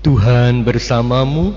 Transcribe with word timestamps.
Tuhan 0.00 0.64
bersamamu 0.64 1.52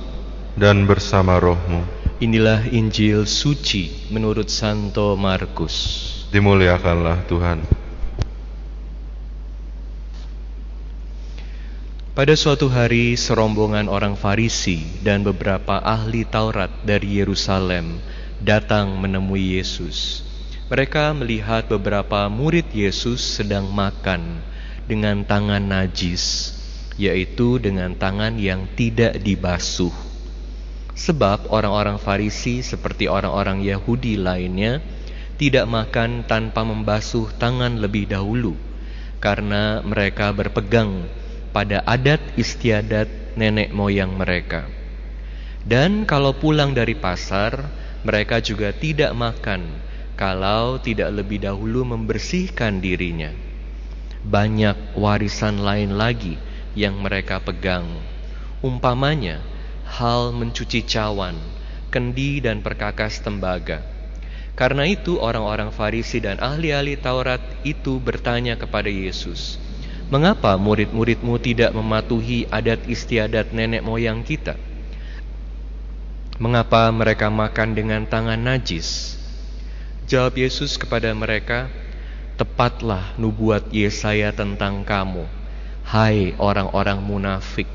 dan 0.60 0.84
bersama 0.84 1.40
rohmu. 1.40 1.80
Inilah 2.20 2.68
Injil 2.76 3.24
suci 3.24 4.12
menurut 4.12 4.52
Santo 4.52 5.16
Markus. 5.16 6.12
Dimuliakanlah 6.28 7.24
Tuhan. 7.24 7.64
Pada 12.12 12.36
suatu 12.36 12.68
hari 12.68 13.16
serombongan 13.16 13.88
orang 13.88 14.20
Farisi 14.20 15.00
dan 15.00 15.24
beberapa 15.24 15.80
ahli 15.80 16.28
Taurat 16.28 16.84
dari 16.84 17.24
Yerusalem 17.24 18.04
datang 18.44 19.00
menemui 19.00 19.56
Yesus. 19.56 20.20
Mereka 20.68 21.16
melihat 21.16 21.72
beberapa 21.72 22.28
murid 22.28 22.68
Yesus 22.76 23.24
sedang 23.24 23.72
makan 23.72 24.44
dengan 24.84 25.24
tangan 25.24 25.64
najis, 25.64 26.53
yaitu 26.98 27.58
dengan 27.58 27.98
tangan 27.98 28.38
yang 28.38 28.70
tidak 28.78 29.18
dibasuh. 29.22 29.94
Sebab 30.94 31.50
orang-orang 31.50 31.98
Farisi 31.98 32.62
seperti 32.62 33.10
orang-orang 33.10 33.66
Yahudi 33.66 34.14
lainnya 34.14 34.78
tidak 35.42 35.66
makan 35.66 36.30
tanpa 36.30 36.62
membasuh 36.62 37.34
tangan 37.42 37.82
lebih 37.82 38.06
dahulu 38.06 38.54
karena 39.18 39.82
mereka 39.82 40.30
berpegang 40.30 41.10
pada 41.50 41.82
adat 41.88 42.22
istiadat 42.38 43.34
nenek 43.34 43.74
moyang 43.74 44.14
mereka. 44.14 44.70
Dan 45.64 46.04
kalau 46.04 46.36
pulang 46.38 46.76
dari 46.76 46.94
pasar, 46.94 47.56
mereka 48.04 48.44
juga 48.44 48.76
tidak 48.76 49.16
makan 49.16 49.64
kalau 50.20 50.78
tidak 50.78 51.10
lebih 51.10 51.42
dahulu 51.42 51.88
membersihkan 51.88 52.84
dirinya. 52.84 53.32
Banyak 54.28 54.94
warisan 55.00 55.64
lain 55.64 55.96
lagi 55.96 56.36
yang 56.74 56.98
mereka 57.00 57.42
pegang. 57.42 57.86
Umpamanya, 58.62 59.42
hal 59.86 60.34
mencuci 60.34 60.86
cawan, 60.86 61.38
kendi 61.94 62.42
dan 62.42 62.66
perkakas 62.66 63.22
tembaga. 63.22 63.86
Karena 64.54 64.86
itu 64.86 65.18
orang-orang 65.18 65.74
Farisi 65.74 66.22
dan 66.22 66.38
ahli-ahli 66.38 66.98
Taurat 67.02 67.42
itu 67.66 67.98
bertanya 67.98 68.54
kepada 68.54 68.90
Yesus, 68.90 69.58
Mengapa 70.14 70.54
murid-muridmu 70.62 71.42
tidak 71.42 71.74
mematuhi 71.74 72.46
adat 72.54 72.86
istiadat 72.86 73.50
nenek 73.50 73.82
moyang 73.82 74.22
kita? 74.22 74.54
Mengapa 76.38 76.86
mereka 76.94 77.34
makan 77.34 77.74
dengan 77.74 78.06
tangan 78.06 78.38
najis? 78.38 79.18
Jawab 80.06 80.38
Yesus 80.38 80.78
kepada 80.78 81.10
mereka, 81.18 81.66
Tepatlah 82.38 83.18
nubuat 83.18 83.74
Yesaya 83.74 84.30
tentang 84.34 84.86
kamu, 84.86 85.26
hai 85.88 86.36
orang-orang 86.40 87.00
munafik. 87.04 87.68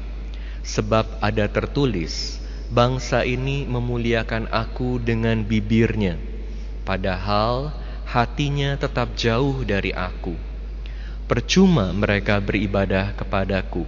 Sebab 0.64 1.24
ada 1.24 1.48
tertulis, 1.48 2.36
bangsa 2.68 3.24
ini 3.24 3.64
memuliakan 3.64 4.52
aku 4.52 5.00
dengan 5.00 5.40
bibirnya, 5.44 6.20
padahal 6.84 7.72
hatinya 8.04 8.76
tetap 8.76 9.16
jauh 9.16 9.64
dari 9.64 9.96
aku 9.96 10.48
percuma 11.28 11.92
mereka 11.92 12.40
beribadah 12.40 13.12
kepadaku, 13.12 13.84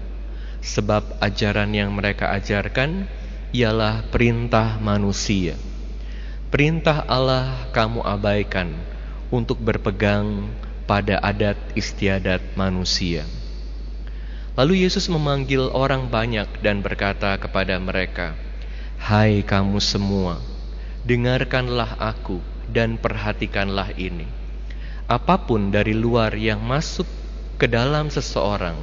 sebab 0.61 1.17
ajaran 1.25 1.73
yang 1.73 1.89
mereka 1.89 2.37
ajarkan 2.37 3.09
ialah 3.57 4.05
perintah 4.13 4.77
manusia. 4.77 5.57
Perintah 6.53 7.09
Allah 7.09 7.73
kamu 7.73 8.05
abaikan 8.05 8.77
untuk 9.33 9.57
berpegang 9.57 10.53
pada 10.85 11.17
adat 11.25 11.57
istiadat 11.73 12.45
manusia. 12.61 13.25
Lalu 14.61 14.85
Yesus 14.85 15.09
memanggil 15.09 15.73
orang 15.73 16.13
banyak 16.13 16.61
dan 16.61 16.85
berkata 16.85 17.33
kepada 17.41 17.81
mereka, 17.81 18.37
"Hai 19.01 19.41
kamu 19.41 19.81
semua, 19.81 20.37
dengarkanlah 21.09 21.97
aku 21.97 22.45
dan 22.69 23.01
perhatikanlah 23.01 23.97
ini. 23.97 24.29
Apa 25.09 25.49
pun 25.49 25.73
dari 25.73 25.97
luar 25.97 26.37
yang 26.37 26.61
masuk 26.61 27.09
ke 27.57 27.73
dalam 27.73 28.13
seseorang 28.13 28.77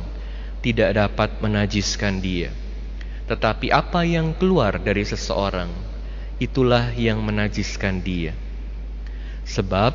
tidak 0.65 0.97
dapat 0.97 1.29
menajiskan 1.45 2.25
dia. 2.25 2.49
Tetapi 3.29 3.69
apa 3.69 4.01
yang 4.01 4.33
keluar 4.33 4.81
dari 4.81 5.05
seseorang, 5.05 5.69
itulah 6.41 6.89
yang 6.97 7.21
menajiskan 7.21 8.01
dia. 8.01 8.33
Sebab 9.45 9.93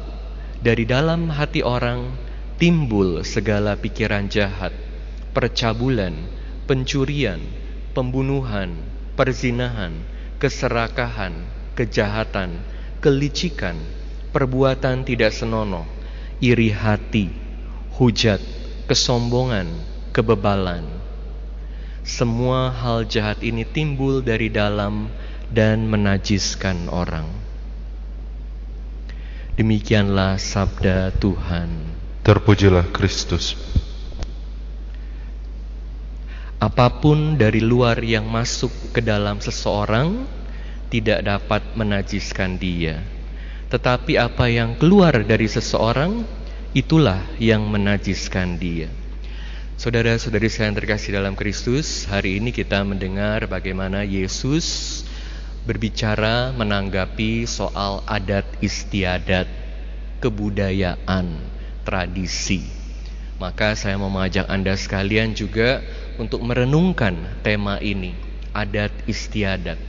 dari 0.62 0.87
dalam 0.87 1.26
hati 1.26 1.66
orang 1.66 2.14
timbul 2.62 3.26
segala 3.26 3.75
pikiran 3.75 4.31
jahat, 4.31 4.91
percabulan, 5.32 6.12
pencurian, 6.69 7.41
pembunuhan, 7.97 8.76
perzinahan, 9.16 9.93
keserakahan, 10.41 11.32
kejahatan, 11.76 12.60
kelicikan, 13.00 13.76
perbuatan 14.32 15.04
tidak 15.04 15.32
senonoh, 15.32 15.84
iri 16.41 16.72
hati, 16.72 17.32
hujat, 17.97 18.41
kesombongan, 18.88 19.69
kebebalan. 20.12 20.84
Semua 22.03 22.72
hal 22.75 23.06
jahat 23.06 23.41
ini 23.47 23.62
timbul 23.62 24.20
dari 24.26 24.50
dalam 24.50 25.06
dan 25.53 25.87
menajiskan 25.87 26.91
orang. 26.91 27.28
Demikianlah 29.53 30.41
sabda 30.41 31.12
Tuhan. 31.20 31.69
Terpujilah 32.25 32.88
Kristus. 32.91 33.54
Apa 36.62 37.03
pun 37.03 37.34
dari 37.34 37.59
luar 37.59 37.99
yang 38.06 38.31
masuk 38.31 38.71
ke 38.95 39.03
dalam 39.03 39.43
seseorang 39.43 40.23
tidak 40.95 41.27
dapat 41.27 41.75
menajiskan 41.75 42.55
dia. 42.55 43.03
Tetapi 43.67 44.15
apa 44.15 44.47
yang 44.47 44.78
keluar 44.78 45.27
dari 45.27 45.50
seseorang 45.50 46.23
itulah 46.71 47.19
yang 47.43 47.67
menajiskan 47.67 48.62
dia. 48.62 48.87
Saudara-saudari 49.75 50.47
saya 50.47 50.71
yang 50.71 50.78
terkasih 50.78 51.19
dalam 51.19 51.34
Kristus, 51.34 52.06
hari 52.06 52.39
ini 52.39 52.55
kita 52.55 52.87
mendengar 52.87 53.50
bagaimana 53.50 54.06
Yesus 54.06 55.03
berbicara 55.67 56.55
menanggapi 56.55 57.43
soal 57.43 58.06
adat 58.06 58.47
istiadat, 58.62 59.50
kebudayaan, 60.23 61.43
tradisi. 61.83 62.83
Maka 63.43 63.75
saya 63.75 63.99
mau 63.99 64.06
mengajak 64.06 64.47
Anda 64.47 64.79
sekalian 64.79 65.34
juga 65.34 65.83
untuk 66.21 66.45
merenungkan 66.45 67.15
tema 67.41 67.81
ini, 67.81 68.12
adat 68.53 68.93
istiadat. 69.09 69.81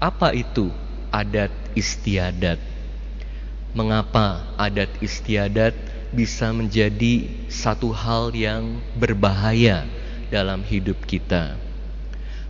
Apa 0.00 0.32
itu 0.32 0.72
adat 1.12 1.52
istiadat? 1.76 2.60
Mengapa 3.76 4.56
adat 4.58 4.90
istiadat 4.98 5.76
bisa 6.10 6.50
menjadi 6.50 7.30
satu 7.46 7.94
hal 7.94 8.34
yang 8.34 8.82
berbahaya 8.98 9.86
dalam 10.30 10.66
hidup 10.66 10.98
kita. 11.06 11.54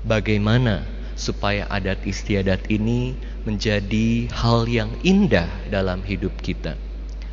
Bagaimana 0.01 0.89
supaya 1.13 1.69
adat 1.69 2.01
istiadat 2.09 2.73
ini 2.73 3.13
menjadi 3.45 4.33
hal 4.33 4.65
yang 4.65 4.89
indah 5.05 5.49
dalam 5.69 6.01
hidup 6.01 6.33
kita? 6.41 6.81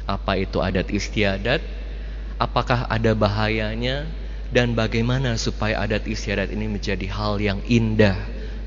Apa 0.03 0.35
itu 0.39 0.59
adat 0.59 0.91
istiadat? 0.91 1.63
Apakah 2.35 2.87
ada 2.91 3.15
bahayanya? 3.15 4.07
Dan 4.47 4.79
bagaimana 4.79 5.35
supaya 5.35 5.83
adat 5.83 6.07
istiadat 6.07 6.47
ini 6.55 6.71
menjadi 6.71 7.03
hal 7.11 7.35
yang 7.43 7.59
indah, 7.67 8.15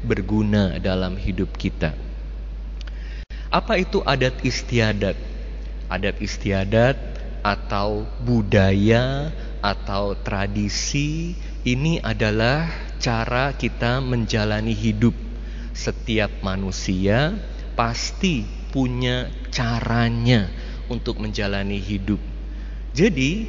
berguna 0.05 0.77
dalam 0.77 1.17
hidup 1.17 1.57
kita? 1.57 1.97
Apa 3.49 3.81
itu 3.81 4.05
adat 4.05 4.45
istiadat? 4.45 5.17
Adat 5.89 6.21
istiadat 6.21 6.97
atau 7.41 8.05
budaya 8.21 9.33
atau 9.65 10.15
tradisi 10.21 11.35
ini 11.65 11.97
adalah 12.01 12.69
cara 13.01 13.57
kita 13.57 14.05
menjalani 14.05 14.77
hidup. 14.77 15.17
Setiap 15.73 16.45
manusia 16.45 17.33
pasti 17.73 18.45
punya 18.71 19.33
caranya 19.49 20.47
untuk 20.93 21.19
menjalani 21.19 21.81
hidup. 21.81 22.21
Jadi, 22.93 23.49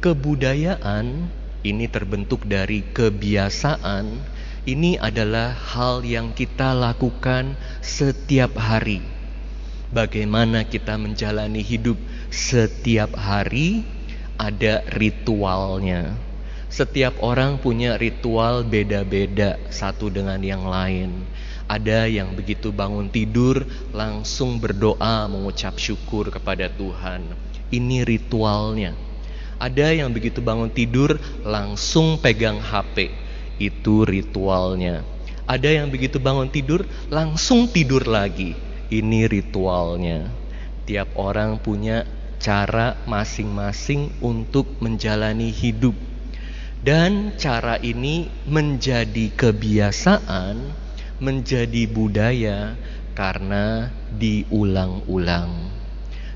kebudayaan 0.00 1.37
ini 1.66 1.90
terbentuk 1.90 2.46
dari 2.46 2.86
kebiasaan. 2.86 4.36
Ini 4.68 5.00
adalah 5.00 5.56
hal 5.56 6.04
yang 6.04 6.36
kita 6.36 6.76
lakukan 6.76 7.56
setiap 7.80 8.52
hari. 8.54 9.00
Bagaimana 9.88 10.68
kita 10.68 11.00
menjalani 11.00 11.64
hidup 11.64 11.96
setiap 12.28 13.16
hari 13.16 13.88
ada 14.36 14.84
ritualnya. 14.92 16.12
Setiap 16.68 17.24
orang 17.24 17.56
punya 17.56 17.96
ritual 17.96 18.60
beda-beda 18.60 19.56
satu 19.72 20.12
dengan 20.12 20.36
yang 20.44 20.68
lain. 20.68 21.24
Ada 21.64 22.04
yang 22.04 22.36
begitu 22.36 22.68
bangun 22.68 23.08
tidur 23.08 23.64
langsung 23.96 24.60
berdoa 24.60 25.24
mengucap 25.32 25.80
syukur 25.80 26.28
kepada 26.28 26.68
Tuhan. 26.68 27.24
Ini 27.72 28.04
ritualnya. 28.04 29.07
Ada 29.58 29.90
yang 29.90 30.14
begitu 30.14 30.38
bangun 30.38 30.70
tidur 30.70 31.18
langsung 31.42 32.22
pegang 32.22 32.62
HP. 32.62 33.10
Itu 33.58 34.06
ritualnya. 34.06 35.02
Ada 35.50 35.82
yang 35.82 35.90
begitu 35.90 36.22
bangun 36.22 36.46
tidur 36.46 36.86
langsung 37.10 37.66
tidur 37.66 38.06
lagi. 38.06 38.54
Ini 38.86 39.26
ritualnya. 39.26 40.30
Tiap 40.86 41.18
orang 41.18 41.58
punya 41.58 42.06
cara 42.38 42.94
masing-masing 43.10 44.14
untuk 44.22 44.78
menjalani 44.78 45.50
hidup. 45.50 45.98
Dan 46.78 47.34
cara 47.34 47.82
ini 47.82 48.30
menjadi 48.46 49.34
kebiasaan, 49.34 50.70
menjadi 51.18 51.82
budaya 51.90 52.78
karena 53.18 53.90
diulang-ulang. 54.14 55.50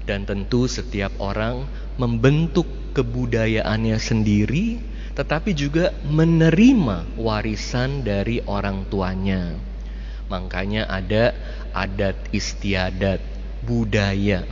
Dan 0.03 0.27
tentu 0.27 0.67
setiap 0.67 1.15
orang 1.23 1.71
membentuk 1.95 2.82
kebudayaannya 2.93 3.99
sendiri 3.99 4.93
tetapi 5.13 5.53
juga 5.53 5.93
menerima 6.09 7.05
warisan 7.21 8.01
dari 8.01 8.41
orang 8.49 8.89
tuanya. 8.89 9.53
Makanya 10.33 10.89
ada 10.89 11.37
adat 11.77 12.17
istiadat, 12.33 13.21
budaya. 13.61 14.49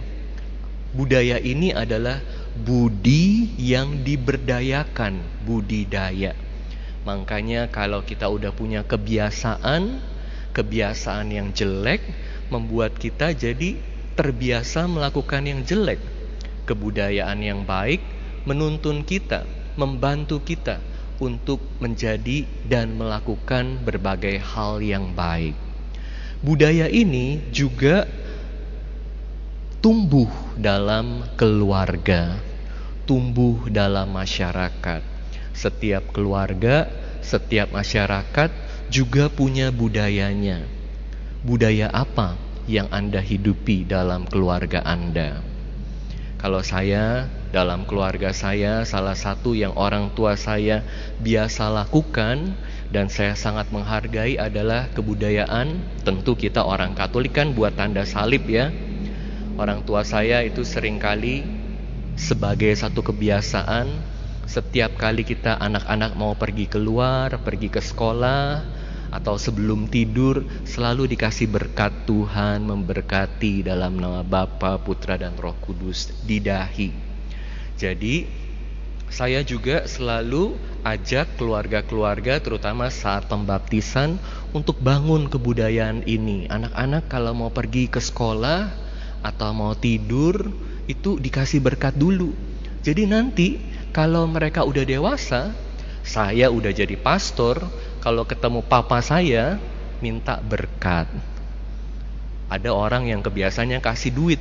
Budaya 0.92 1.40
ini 1.40 1.72
adalah 1.72 2.20
budi 2.52 3.56
yang 3.56 4.04
diberdayakan, 4.04 5.24
budidaya. 5.48 6.36
Makanya 7.08 7.72
kalau 7.72 8.04
kita 8.04 8.28
udah 8.28 8.52
punya 8.52 8.84
kebiasaan, 8.84 9.96
kebiasaan 10.52 11.32
yang 11.32 11.56
jelek 11.56 12.04
membuat 12.52 13.00
kita 13.00 13.32
jadi 13.32 13.80
terbiasa 14.12 14.84
melakukan 14.84 15.48
yang 15.48 15.64
jelek. 15.64 16.02
Kebudayaan 16.68 17.40
yang 17.40 17.64
baik 17.64 18.19
menuntun 18.48 19.04
kita 19.04 19.44
membantu 19.76 20.40
kita 20.44 20.80
untuk 21.20 21.60
menjadi 21.78 22.48
dan 22.64 22.96
melakukan 22.96 23.80
berbagai 23.84 24.40
hal 24.40 24.80
yang 24.80 25.12
baik. 25.12 25.52
Budaya 26.40 26.88
ini 26.88 27.52
juga 27.52 28.08
tumbuh 29.84 30.28
dalam 30.56 31.28
keluarga, 31.36 32.40
tumbuh 33.04 33.68
dalam 33.68 34.08
masyarakat. 34.16 35.04
Setiap 35.52 36.16
keluarga, 36.16 36.88
setiap 37.20 37.68
masyarakat 37.76 38.48
juga 38.88 39.28
punya 39.28 39.68
budayanya. 39.68 40.64
Budaya 41.44 41.92
apa 41.92 42.36
yang 42.64 42.88
Anda 42.88 43.20
hidupi 43.20 43.84
dalam 43.84 44.24
keluarga 44.24 44.80
Anda? 44.84 45.44
Kalau 46.40 46.64
saya 46.64 47.28
dalam 47.50 47.82
keluarga 47.82 48.30
saya, 48.30 48.86
salah 48.86 49.18
satu 49.18 49.58
yang 49.58 49.74
orang 49.74 50.14
tua 50.14 50.38
saya 50.38 50.86
biasa 51.18 51.66
lakukan 51.66 52.54
dan 52.94 53.10
saya 53.10 53.34
sangat 53.34 53.74
menghargai 53.74 54.38
adalah 54.38 54.86
kebudayaan. 54.94 55.82
Tentu 56.06 56.38
kita 56.38 56.62
orang 56.62 56.94
Katolik 56.94 57.34
kan 57.34 57.50
buat 57.50 57.74
tanda 57.74 58.06
salib 58.06 58.46
ya. 58.46 58.70
Orang 59.58 59.82
tua 59.82 60.06
saya 60.06 60.46
itu 60.46 60.62
sering 60.62 61.02
kali 61.02 61.42
sebagai 62.14 62.70
satu 62.78 63.02
kebiasaan 63.02 64.18
setiap 64.50 64.98
kali 64.98 65.22
kita 65.22 65.62
anak-anak 65.62 66.18
mau 66.18 66.34
pergi 66.34 66.66
keluar, 66.66 67.30
pergi 67.38 67.70
ke 67.70 67.78
sekolah, 67.78 68.66
atau 69.14 69.38
sebelum 69.38 69.86
tidur 69.86 70.42
selalu 70.66 71.14
dikasih 71.14 71.46
berkat 71.46 71.94
Tuhan 72.06 72.66
memberkati 72.66 73.62
dalam 73.62 73.98
nama 73.98 74.26
Bapa, 74.26 74.82
Putra 74.82 75.14
dan 75.14 75.38
Roh 75.38 75.54
Kudus 75.62 76.10
di 76.26 76.42
dahi. 76.42 77.09
Jadi 77.80 78.28
saya 79.08 79.40
juga 79.40 79.88
selalu 79.88 80.52
ajak 80.84 81.40
keluarga-keluarga 81.40 82.36
terutama 82.44 82.92
saat 82.92 83.24
pembaptisan 83.24 84.20
untuk 84.52 84.76
bangun 84.84 85.32
kebudayaan 85.32 86.04
ini. 86.04 86.44
Anak-anak 86.52 87.08
kalau 87.08 87.32
mau 87.32 87.48
pergi 87.48 87.88
ke 87.88 88.04
sekolah 88.04 88.68
atau 89.24 89.50
mau 89.56 89.72
tidur 89.72 90.52
itu 90.84 91.16
dikasih 91.16 91.64
berkat 91.64 91.96
dulu. 91.96 92.36
Jadi 92.84 93.08
nanti 93.08 93.56
kalau 93.96 94.28
mereka 94.28 94.64
udah 94.64 94.84
dewasa, 94.84 95.56
saya 96.04 96.52
udah 96.52 96.72
jadi 96.72 97.00
pastor, 97.00 97.64
kalau 98.04 98.28
ketemu 98.28 98.60
papa 98.64 99.00
saya 99.00 99.56
minta 100.04 100.36
berkat. 100.40 101.08
Ada 102.48 102.72
orang 102.72 103.08
yang 103.08 103.20
kebiasaannya 103.24 103.80
kasih 103.80 104.12
duit. 104.12 104.40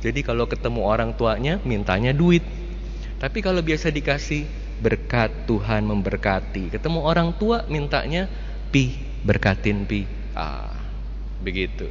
Jadi 0.00 0.24
kalau 0.24 0.48
ketemu 0.48 0.80
orang 0.86 1.12
tuanya 1.12 1.60
mintanya 1.64 2.12
duit. 2.16 2.59
Tapi 3.20 3.44
kalau 3.44 3.60
biasa 3.60 3.92
dikasih 3.92 4.48
berkat 4.80 5.44
Tuhan 5.44 5.84
memberkati. 5.84 6.72
Ketemu 6.72 7.04
orang 7.04 7.36
tua 7.36 7.68
mintanya 7.68 8.24
pi 8.72 8.96
berkatin 9.20 9.84
pi. 9.84 10.08
Ah, 10.32 10.72
begitu. 11.44 11.84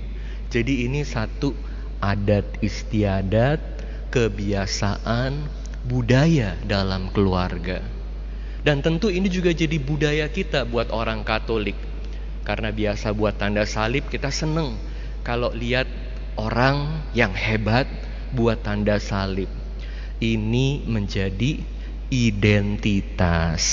Jadi 0.50 0.90
ini 0.90 1.06
satu 1.06 1.54
adat 2.02 2.58
istiadat, 2.66 3.62
kebiasaan, 4.10 5.46
budaya 5.86 6.58
dalam 6.66 7.14
keluarga. 7.14 7.86
Dan 8.66 8.82
tentu 8.82 9.14
ini 9.14 9.30
juga 9.30 9.54
jadi 9.54 9.78
budaya 9.78 10.26
kita 10.34 10.66
buat 10.66 10.90
orang 10.90 11.22
Katolik. 11.22 11.78
Karena 12.42 12.74
biasa 12.74 13.14
buat 13.14 13.38
tanda 13.38 13.70
salib 13.70 14.10
kita 14.10 14.34
seneng 14.34 14.74
kalau 15.22 15.54
lihat 15.54 15.86
orang 16.42 17.06
yang 17.14 17.30
hebat 17.38 17.86
buat 18.34 18.66
tanda 18.66 18.98
salib. 18.98 19.59
Ini 20.20 20.84
menjadi 20.84 21.64
identitas. 22.12 23.64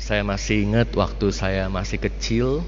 Saya 0.00 0.24
masih 0.24 0.64
ingat 0.64 0.88
waktu 0.96 1.28
saya 1.36 1.68
masih 1.68 2.00
kecil, 2.00 2.64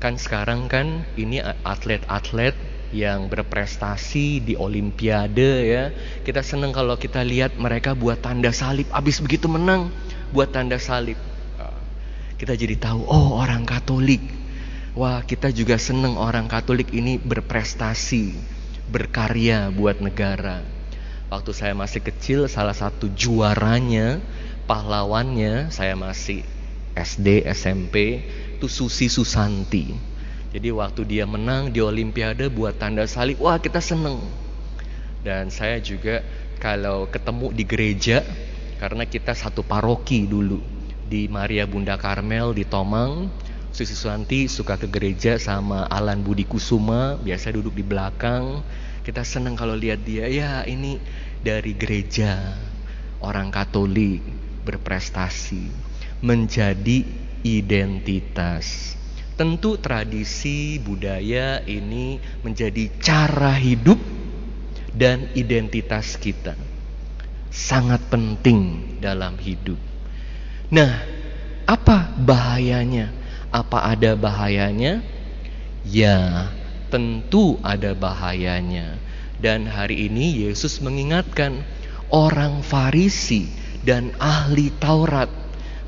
kan 0.00 0.16
sekarang 0.16 0.64
kan 0.72 1.04
ini 1.20 1.44
atlet-atlet 1.44 2.56
yang 2.96 3.28
berprestasi 3.28 4.40
di 4.40 4.56
olimpiade 4.56 5.52
ya. 5.68 5.92
Kita 6.24 6.40
senang 6.40 6.72
kalau 6.72 6.96
kita 6.96 7.20
lihat 7.20 7.60
mereka 7.60 7.92
buat 7.92 8.24
tanda 8.24 8.48
salib 8.48 8.88
abis 8.88 9.20
begitu 9.20 9.44
menang 9.44 9.92
buat 10.32 10.48
tanda 10.48 10.80
salib. 10.80 11.20
Kita 12.40 12.56
jadi 12.56 12.80
tahu 12.80 13.04
oh 13.04 13.36
orang 13.44 13.68
Katolik. 13.68 14.24
Wah, 14.96 15.20
kita 15.20 15.52
juga 15.52 15.76
senang 15.76 16.16
orang 16.16 16.48
Katolik 16.48 16.96
ini 16.96 17.20
berprestasi, 17.20 18.32
berkarya 18.88 19.68
buat 19.68 20.00
negara. 20.00 20.77
Waktu 21.28 21.50
saya 21.52 21.76
masih 21.76 22.00
kecil 22.00 22.48
salah 22.48 22.72
satu 22.72 23.12
juaranya, 23.12 24.20
pahlawannya 24.64 25.68
saya 25.68 25.92
masih 25.92 26.44
SD, 26.96 27.44
SMP 27.48 28.24
itu 28.56 28.66
Susi 28.66 29.12
Susanti 29.12 30.08
jadi 30.48 30.72
waktu 30.72 31.04
dia 31.04 31.28
menang 31.28 31.68
di 31.68 31.84
Olimpiade 31.84 32.48
buat 32.48 32.80
tanda 32.80 33.04
salib, 33.04 33.36
wah 33.44 33.60
kita 33.60 33.84
seneng. 33.84 34.16
Dan 35.20 35.52
saya 35.52 35.76
juga 35.76 36.24
kalau 36.56 37.04
ketemu 37.04 37.52
di 37.52 37.64
gereja, 37.68 38.24
karena 38.80 39.04
kita 39.04 39.36
satu 39.36 39.60
paroki 39.60 40.24
dulu 40.24 40.64
di 41.04 41.28
Maria 41.28 41.68
Bunda 41.68 42.00
Karmel 42.00 42.56
di 42.56 42.64
Tomang, 42.64 43.28
Susi 43.76 43.92
Susanti 43.92 44.48
suka 44.48 44.80
ke 44.80 44.88
gereja 44.88 45.36
sama 45.36 45.84
Alan 45.84 46.24
Budi 46.24 46.48
Kusuma, 46.48 47.20
biasa 47.20 47.52
duduk 47.52 47.76
di 47.76 47.84
belakang. 47.84 48.64
Kita 49.04 49.28
seneng 49.28 49.52
kalau 49.52 49.76
lihat 49.76 50.00
dia, 50.00 50.32
ya 50.32 50.64
ini 50.64 50.96
dari 51.42 51.74
gereja, 51.74 52.54
orang 53.22 53.50
Katolik 53.54 54.22
berprestasi, 54.66 55.70
menjadi 56.22 57.06
identitas. 57.46 58.98
Tentu 59.38 59.78
tradisi 59.78 60.82
budaya 60.82 61.62
ini 61.62 62.18
menjadi 62.42 62.90
cara 62.98 63.54
hidup 63.54 64.02
dan 64.90 65.30
identitas 65.38 66.18
kita. 66.18 66.58
Sangat 67.48 68.10
penting 68.10 68.98
dalam 68.98 69.38
hidup. 69.38 69.78
Nah, 70.74 71.00
apa 71.64 72.12
bahayanya? 72.18 73.14
Apa 73.48 73.94
ada 73.94 74.18
bahayanya? 74.18 75.00
Ya, 75.86 76.50
tentu 76.90 77.56
ada 77.62 77.94
bahayanya. 77.94 79.00
Dan 79.38 79.70
hari 79.70 80.10
ini 80.10 80.50
Yesus 80.50 80.82
mengingatkan 80.82 81.62
orang 82.10 82.66
Farisi 82.66 83.46
dan 83.86 84.10
ahli 84.18 84.74
Taurat. 84.82 85.30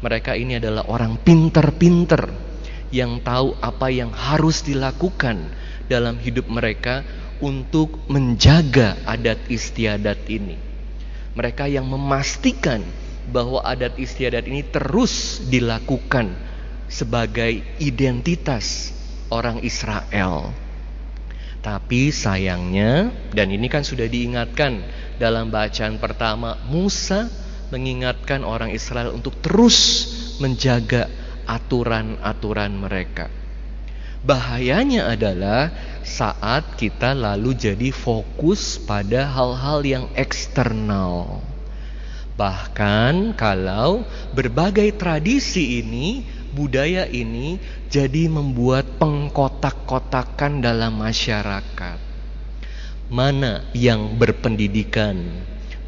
Mereka 0.00 0.38
ini 0.38 0.62
adalah 0.62 0.86
orang 0.86 1.18
pinter-pinter 1.18 2.30
yang 2.94 3.18
tahu 3.26 3.58
apa 3.58 3.90
yang 3.90 4.14
harus 4.14 4.62
dilakukan 4.62 5.50
dalam 5.90 6.22
hidup 6.22 6.46
mereka 6.46 7.02
untuk 7.42 8.06
menjaga 8.06 8.94
adat 9.02 9.42
istiadat 9.50 10.30
ini. 10.30 10.54
Mereka 11.34 11.66
yang 11.66 11.90
memastikan 11.90 12.86
bahwa 13.34 13.66
adat 13.66 13.98
istiadat 13.98 14.46
ini 14.46 14.62
terus 14.62 15.42
dilakukan 15.50 16.38
sebagai 16.86 17.62
identitas 17.82 18.94
orang 19.30 19.62
Israel. 19.66 20.54
Tapi 21.60 22.08
sayangnya, 22.08 23.12
dan 23.36 23.52
ini 23.52 23.68
kan 23.68 23.84
sudah 23.84 24.08
diingatkan 24.08 24.80
dalam 25.20 25.52
bacaan 25.52 26.00
pertama, 26.00 26.56
Musa 26.64 27.28
mengingatkan 27.68 28.40
orang 28.48 28.72
Israel 28.72 29.12
untuk 29.12 29.36
terus 29.44 30.08
menjaga 30.40 31.12
aturan-aturan 31.44 32.72
mereka. 32.80 33.28
Bahayanya 34.20 35.12
adalah 35.12 35.72
saat 36.04 36.76
kita 36.80 37.12
lalu 37.12 37.56
jadi 37.56 37.92
fokus 37.92 38.80
pada 38.80 39.28
hal-hal 39.28 39.80
yang 39.84 40.04
eksternal. 40.16 41.40
Bahkan 42.40 43.36
kalau 43.36 44.08
berbagai 44.32 44.96
tradisi 44.96 45.84
ini, 45.84 46.24
budaya 46.60 47.08
ini 47.08 47.56
jadi 47.88 48.28
membuat 48.28 49.00
pengkotak-kotakan 49.00 50.60
dalam 50.60 51.00
masyarakat. 51.00 51.96
Mana 53.08 53.64
yang 53.72 54.20
berpendidikan, 54.20 55.16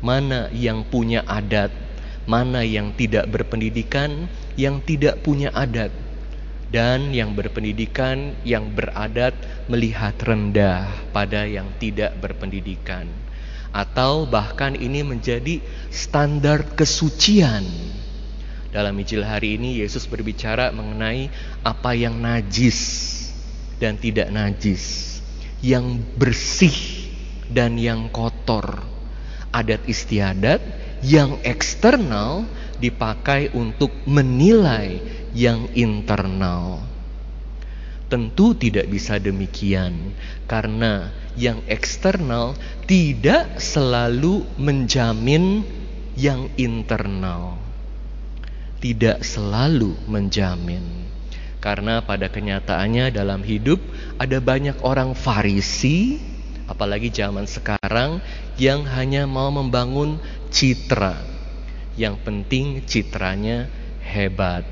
mana 0.01 0.49
yang 0.57 0.89
punya 0.89 1.21
adat, 1.29 1.69
mana 2.25 2.65
yang 2.65 2.97
tidak 2.97 3.29
berpendidikan, 3.29 4.33
yang 4.57 4.81
tidak 4.81 5.21
punya 5.21 5.53
adat 5.53 5.93
dan 6.73 7.13
yang 7.13 7.37
berpendidikan, 7.37 8.33
yang 8.49 8.73
beradat 8.73 9.37
melihat 9.69 10.17
rendah 10.25 10.89
pada 11.13 11.45
yang 11.45 11.69
tidak 11.77 12.17
berpendidikan, 12.17 13.05
atau 13.77 14.25
bahkan 14.25 14.73
ini 14.73 15.05
menjadi 15.05 15.61
standar 15.93 16.65
kesucian. 16.73 17.63
Dalam 18.73 18.97
Injil 18.97 19.21
hari 19.21 19.61
ini, 19.61 19.85
Yesus 19.85 20.09
berbicara 20.09 20.73
mengenai 20.73 21.29
apa 21.61 21.93
yang 21.93 22.17
najis 22.17 22.81
dan 23.77 24.01
tidak 24.01 24.33
najis, 24.33 25.21
yang 25.61 26.01
bersih 26.17 26.73
dan 27.53 27.77
yang 27.77 28.09
kotor, 28.09 28.81
adat 29.53 29.85
istiadat 29.85 30.65
yang 31.05 31.37
eksternal 31.45 32.49
dipakai 32.81 33.53
untuk 33.53 33.93
menilai 34.09 35.05
yang 35.37 35.69
internal. 35.77 36.81
Tentu 38.09 38.57
tidak 38.57 38.89
bisa 38.89 39.21
demikian, 39.21 40.17
karena 40.49 41.13
yang 41.37 41.61
eksternal 41.69 42.57
tidak 42.89 43.61
selalu 43.61 44.49
menjamin 44.57 45.61
yang 46.17 46.49
internal. 46.57 47.62
Tidak 48.83 49.23
selalu 49.23 49.95
menjamin, 50.11 50.83
karena 51.63 52.03
pada 52.03 52.27
kenyataannya 52.27 53.15
dalam 53.15 53.47
hidup 53.47 53.79
ada 54.19 54.43
banyak 54.43 54.75
orang 54.83 55.15
Farisi, 55.15 56.19
apalagi 56.67 57.15
zaman 57.15 57.47
sekarang, 57.47 58.19
yang 58.59 58.83
hanya 58.91 59.31
mau 59.31 59.55
membangun 59.55 60.19
citra. 60.51 61.15
Yang 61.95 62.17
penting 62.27 62.83
citranya 62.83 63.71
hebat 64.03 64.67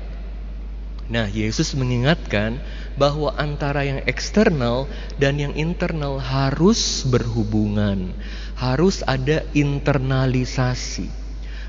Nah, 1.11 1.27
Yesus 1.27 1.75
mengingatkan 1.75 2.63
bahwa 2.95 3.35
antara 3.35 3.83
yang 3.83 3.99
eksternal 4.07 4.87
dan 5.19 5.35
yang 5.43 5.51
internal 5.59 6.23
harus 6.23 7.03
berhubungan, 7.03 8.15
harus 8.55 9.03
ada 9.03 9.43
internalisasi. 9.51 11.11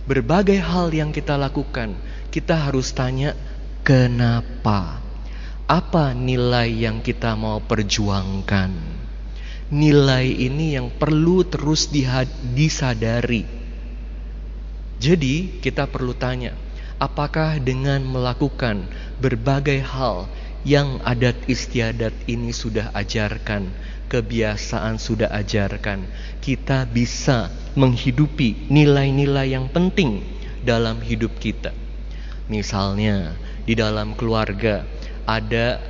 Berbagai 0.06 0.62
hal 0.62 0.94
yang 0.94 1.10
kita 1.10 1.34
lakukan, 1.34 1.98
kita 2.32 2.56
harus 2.56 2.96
tanya 2.96 3.36
kenapa. 3.84 5.04
Apa 5.68 6.16
nilai 6.16 6.72
yang 6.72 7.04
kita 7.04 7.36
mau 7.36 7.60
perjuangkan? 7.60 8.72
Nilai 9.68 10.32
ini 10.32 10.72
yang 10.80 10.88
perlu 10.88 11.44
terus 11.44 11.92
disadari. 12.56 13.44
Jadi, 14.96 15.60
kita 15.60 15.84
perlu 15.92 16.16
tanya, 16.16 16.56
apakah 16.96 17.60
dengan 17.60 18.00
melakukan 18.00 18.88
berbagai 19.20 19.84
hal 19.84 20.24
yang 20.64 21.04
adat 21.04 21.36
istiadat 21.48 22.16
ini 22.30 22.52
sudah 22.52 22.96
ajarkan, 22.96 23.68
kebiasaan 24.08 24.96
sudah 24.96 25.28
ajarkan, 25.36 26.04
kita 26.40 26.88
bisa 26.88 27.52
menghidupi 27.76 28.72
nilai-nilai 28.72 29.52
yang 29.52 29.68
penting 29.72 30.20
dalam 30.62 31.00
hidup 31.02 31.32
kita. 31.40 31.81
Misalnya, 32.52 33.32
di 33.64 33.72
dalam 33.72 34.12
keluarga 34.12 34.84
ada 35.24 35.80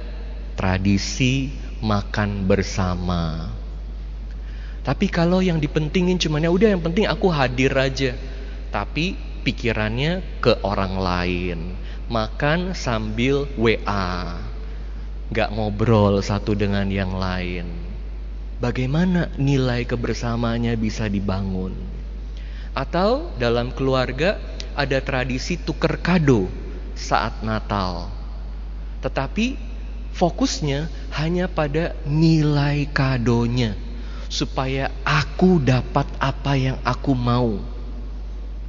tradisi 0.55 1.51
makan 1.83 2.47
bersama. 2.47 3.51
Tapi 4.87 5.11
kalau 5.11 5.43
yang 5.43 5.59
dipentingin 5.59 6.23
cuma 6.23 6.39
ya 6.39 6.55
udah 6.55 6.71
yang 6.71 6.83
penting 6.87 7.11
aku 7.11 7.27
hadir 7.35 7.75
aja. 7.75 8.15
Tapi 8.71 9.19
pikirannya 9.43 10.23
ke 10.39 10.63
orang 10.63 11.03
lain. 11.03 11.59
Makan 12.07 12.79
sambil 12.79 13.51
WA. 13.59 14.39
Gak 15.35 15.51
ngobrol 15.51 16.23
satu 16.23 16.55
dengan 16.55 16.87
yang 16.95 17.19
lain. 17.19 17.67
Bagaimana 18.63 19.35
nilai 19.35 19.83
kebersamaannya 19.83 20.79
bisa 20.79 21.11
dibangun? 21.11 21.75
Atau 22.71 23.35
dalam 23.35 23.75
keluarga 23.75 24.39
ada 24.77 24.99
tradisi 25.01 25.61
tuker 25.61 26.01
kado 26.01 26.49
saat 26.97 27.41
Natal. 27.45 28.09
Tetapi 29.03 29.59
fokusnya 30.13 30.93
hanya 31.17 31.49
pada 31.49 31.97
nilai 32.07 32.87
kadonya 32.93 33.75
supaya 34.33 34.89
aku 35.05 35.61
dapat 35.61 36.09
apa 36.17 36.53
yang 36.57 36.79
aku 36.87 37.13
mau. 37.13 37.61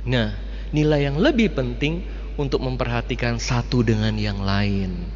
Nah, 0.04 0.36
nilai 0.76 1.08
yang 1.08 1.22
lebih 1.22 1.56
penting 1.56 2.04
untuk 2.36 2.66
memperhatikan 2.66 3.38
satu 3.38 3.86
dengan 3.86 4.12
yang 4.18 4.42
lain, 4.42 5.08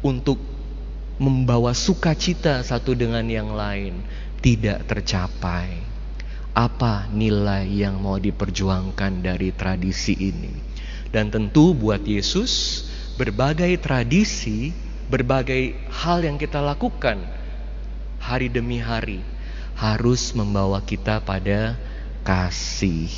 untuk 0.00 0.40
membawa 1.20 1.70
sukacita 1.76 2.64
satu 2.64 2.96
dengan 2.96 3.22
yang 3.28 3.54
lain 3.54 4.02
tidak 4.42 4.82
tercapai. 4.88 5.83
Apa 6.54 7.10
nilai 7.10 7.66
yang 7.66 7.98
mau 7.98 8.14
diperjuangkan 8.14 9.26
dari 9.26 9.50
tradisi 9.50 10.14
ini? 10.14 10.54
Dan 11.10 11.30
tentu 11.34 11.74
buat 11.74 12.06
Yesus, 12.06 12.86
berbagai 13.18 13.74
tradisi, 13.82 14.70
berbagai 15.10 15.74
hal 15.90 16.22
yang 16.22 16.38
kita 16.38 16.62
lakukan 16.62 17.18
hari 18.22 18.48
demi 18.48 18.78
hari 18.78 19.20
harus 19.74 20.30
membawa 20.32 20.78
kita 20.80 21.20
pada 21.20 21.74
kasih 22.22 23.10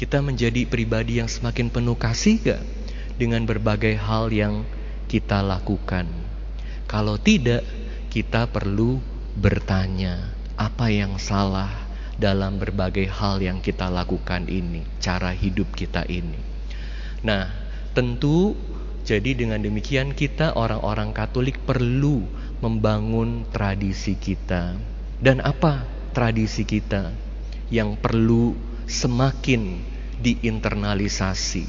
kita 0.00 0.24
menjadi 0.24 0.64
pribadi 0.64 1.20
yang 1.20 1.28
semakin 1.28 1.68
penuh 1.68 1.92
kasih 1.92 2.40
gak 2.40 2.64
dengan 3.20 3.44
berbagai 3.44 4.00
hal 4.00 4.32
yang 4.32 4.64
kita 5.12 5.44
lakukan? 5.44 6.08
Kalau 6.88 7.20
tidak, 7.20 7.60
kita 8.08 8.48
perlu 8.48 8.96
bertanya 9.36 10.39
apa 10.60 10.92
yang 10.92 11.16
salah 11.16 11.72
dalam 12.20 12.60
berbagai 12.60 13.08
hal 13.08 13.40
yang 13.40 13.64
kita 13.64 13.88
lakukan 13.88 14.44
ini, 14.44 14.84
cara 15.00 15.32
hidup 15.32 15.72
kita 15.72 16.04
ini. 16.04 16.36
Nah, 17.24 17.48
tentu 17.96 18.52
jadi 19.08 19.32
dengan 19.32 19.64
demikian 19.64 20.12
kita 20.12 20.52
orang-orang 20.52 21.16
Katolik 21.16 21.64
perlu 21.64 22.28
membangun 22.60 23.48
tradisi 23.48 24.20
kita. 24.20 24.76
Dan 25.16 25.40
apa 25.40 25.88
tradisi 26.12 26.68
kita 26.68 27.08
yang 27.72 27.96
perlu 27.96 28.52
semakin 28.84 29.80
diinternalisasi. 30.20 31.64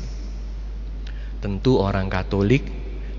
Tentu 1.39 1.79
orang 1.79 2.11
Katolik 2.11 2.67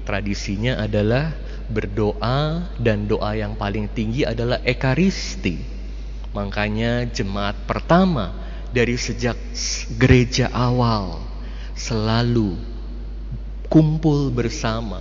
tradisinya 0.05 0.85
adalah 0.85 1.33
berdoa 1.73 2.69
dan 2.77 3.09
doa 3.09 3.33
yang 3.33 3.57
paling 3.57 3.89
tinggi 3.91 4.29
adalah 4.29 4.61
ekaristi. 4.63 5.59
Makanya 6.37 7.09
jemaat 7.09 7.57
pertama 7.65 8.33
dari 8.73 8.97
sejak 8.97 9.37
gereja 9.97 10.49
awal 10.53 11.21
selalu 11.77 12.57
kumpul 13.73 14.29
bersama 14.33 15.01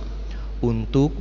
untuk 0.64 1.12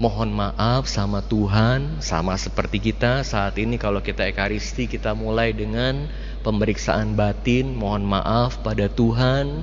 mohon 0.00 0.34
maaf 0.34 0.90
sama 0.90 1.22
Tuhan 1.22 2.02
sama 2.02 2.34
seperti 2.34 2.90
kita 2.90 3.22
saat 3.22 3.54
ini 3.60 3.78
kalau 3.78 4.02
kita 4.02 4.26
ekaristi 4.26 4.90
kita 4.90 5.14
mulai 5.14 5.54
dengan 5.54 6.10
pemeriksaan 6.42 7.14
batin 7.14 7.70
mohon 7.76 8.02
maaf 8.02 8.60
pada 8.66 8.90
Tuhan 8.90 9.62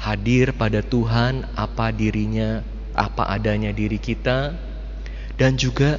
hadir 0.00 0.52
pada 0.58 0.82
Tuhan 0.82 1.46
apa 1.54 1.94
dirinya 1.94 2.66
apa 2.94 3.28
adanya 3.30 3.74
diri 3.74 3.98
kita 3.98 4.54
dan 5.34 5.58
juga 5.58 5.98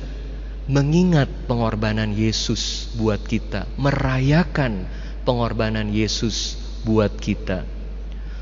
mengingat 0.66 1.30
pengorbanan 1.46 2.16
Yesus 2.16 2.90
buat 2.98 3.22
kita 3.22 3.70
merayakan 3.78 4.88
pengorbanan 5.28 5.94
Yesus 5.94 6.58
buat 6.88 7.14
kita 7.20 7.68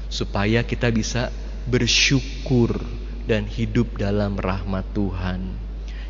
supaya 0.07 0.61
kita 0.61 0.93
bisa 0.93 1.33
bersyukur 1.67 2.77
dan 3.25 3.47
hidup 3.47 3.95
dalam 3.95 4.35
rahmat 4.35 4.83
Tuhan. 4.93 5.41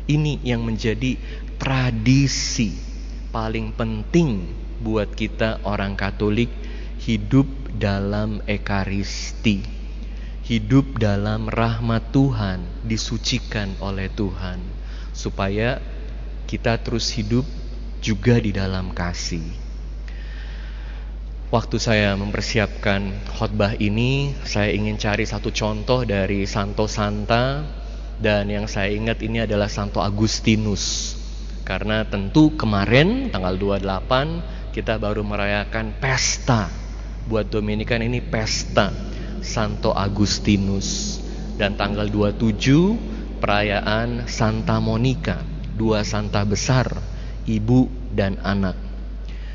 Ini 0.04 0.44
yang 0.44 0.66
menjadi 0.66 1.16
tradisi 1.56 2.76
paling 3.32 3.72
penting 3.72 4.44
buat 4.84 5.08
kita 5.16 5.64
orang 5.64 5.96
Katolik 5.96 6.52
hidup 7.00 7.48
dalam 7.74 8.44
ekaristi. 8.44 9.73
Hidup 10.44 11.00
dalam 11.00 11.48
rahmat 11.48 12.12
Tuhan, 12.12 12.84
disucikan 12.84 13.80
oleh 13.80 14.12
Tuhan, 14.12 14.60
supaya 15.16 15.80
kita 16.44 16.76
terus 16.84 17.08
hidup 17.16 17.48
juga 18.04 18.36
di 18.36 18.52
dalam 18.52 18.92
kasih. 18.92 19.64
Waktu 21.48 21.80
saya 21.80 22.12
mempersiapkan 22.20 23.24
khotbah 23.40 23.72
ini, 23.80 24.36
saya 24.44 24.68
ingin 24.68 25.00
cari 25.00 25.24
satu 25.24 25.48
contoh 25.48 26.04
dari 26.04 26.44
Santo 26.44 26.84
Santa 26.92 27.64
dan 28.20 28.44
yang 28.52 28.68
saya 28.68 28.92
ingat 28.92 29.24
ini 29.24 29.48
adalah 29.48 29.72
Santo 29.72 30.04
Agustinus. 30.04 31.16
Karena 31.64 32.04
tentu 32.04 32.52
kemarin 32.60 33.32
tanggal 33.32 33.56
28 33.56 34.76
kita 34.76 35.00
baru 35.00 35.24
merayakan 35.24 35.96
pesta. 35.96 36.68
Buat 37.24 37.48
Dominikan 37.48 38.04
ini 38.04 38.20
pesta 38.20 39.13
Santo 39.44 39.92
Agustinus 39.92 41.20
dan 41.60 41.76
tanggal 41.76 42.08
27 42.08 43.38
perayaan 43.44 44.24
Santa 44.24 44.80
Monica, 44.80 45.44
dua 45.76 46.00
santa 46.00 46.48
besar, 46.48 46.88
ibu 47.44 47.92
dan 48.08 48.40
anak. 48.40 48.72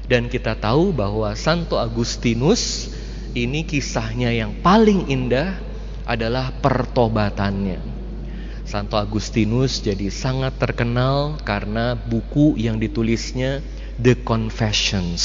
Dan 0.06 0.30
kita 0.30 0.54
tahu 0.62 0.94
bahwa 0.94 1.34
Santo 1.34 1.82
Agustinus 1.82 2.94
ini 3.34 3.66
kisahnya 3.66 4.30
yang 4.30 4.62
paling 4.62 5.10
indah 5.10 5.58
adalah 6.06 6.54
pertobatannya. 6.62 7.82
Santo 8.70 9.02
Agustinus 9.02 9.82
jadi 9.82 10.14
sangat 10.14 10.62
terkenal 10.62 11.42
karena 11.42 11.98
buku 11.98 12.54
yang 12.62 12.78
ditulisnya 12.78 13.66
The 13.98 14.22
Confessions, 14.22 15.22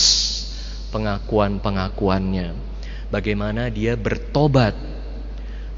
pengakuan-pengakuannya. 0.88 2.73
Bagaimana 3.14 3.70
dia 3.70 3.94
bertobat. 3.94 4.74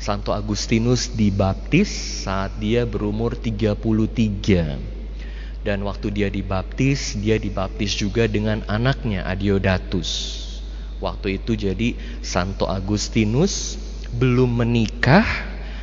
Santo 0.00 0.32
Agustinus 0.32 1.12
dibaptis 1.12 1.88
saat 2.24 2.56
dia 2.56 2.88
berumur 2.88 3.36
33 3.36 3.76
dan 5.66 5.82
waktu 5.82 6.14
dia 6.14 6.28
dibaptis, 6.32 7.18
dia 7.18 7.36
dibaptis 7.36 7.92
juga 7.92 8.24
dengan 8.30 8.64
anaknya 8.70 9.28
Adiodatus. 9.28 10.38
Waktu 11.02 11.42
itu 11.42 11.58
jadi 11.58 11.92
Santo 12.24 12.70
Agustinus 12.70 13.76
belum 14.16 14.62
menikah 14.64 15.26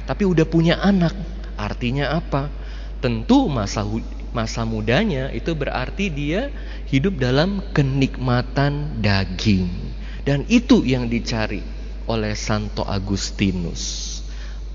tapi 0.09 0.25
udah 0.25 0.49
punya 0.49 0.81
anak. 0.81 1.13
Artinya 1.53 2.17
apa? 2.17 2.49
Tentu 2.97 3.45
masa 3.45 3.85
masa 4.33 4.65
mudanya 4.65 5.29
itu 5.29 5.53
berarti 5.53 6.09
dia 6.09 6.49
hidup 6.89 7.21
dalam 7.21 7.61
kenikmatan 7.77 9.03
daging. 9.03 9.92
Dan 10.23 10.47
itu 10.47 10.87
yang 10.87 11.11
dicari 11.11 11.59
oleh 12.07 12.35
Santo 12.35 12.87
Agustinus. 12.87 14.11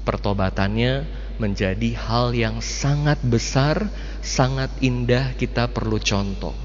Pertobatannya 0.05 1.09
menjadi 1.41 1.97
hal 1.97 2.37
yang 2.37 2.61
sangat 2.61 3.21
besar 3.25 3.89
sangat 4.21 4.69
indah 4.85 5.33
kita 5.37 5.69
perlu 5.73 5.97
contoh. 6.01 6.57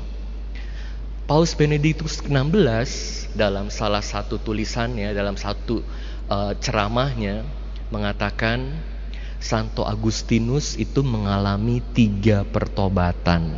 Paus 1.23 1.55
Benediktus 1.55 2.19
XVI 2.19 2.83
dalam 3.31 3.71
salah 3.71 4.03
satu 4.03 4.43
tulisannya, 4.43 5.15
dalam 5.15 5.39
satu 5.39 5.79
uh, 6.27 6.51
ceramahnya 6.59 7.47
mengatakan 7.87 8.75
Santo 9.39 9.87
Agustinus 9.87 10.75
itu 10.75 10.99
mengalami 10.99 11.79
tiga 11.95 12.43
pertobatan. 12.43 13.55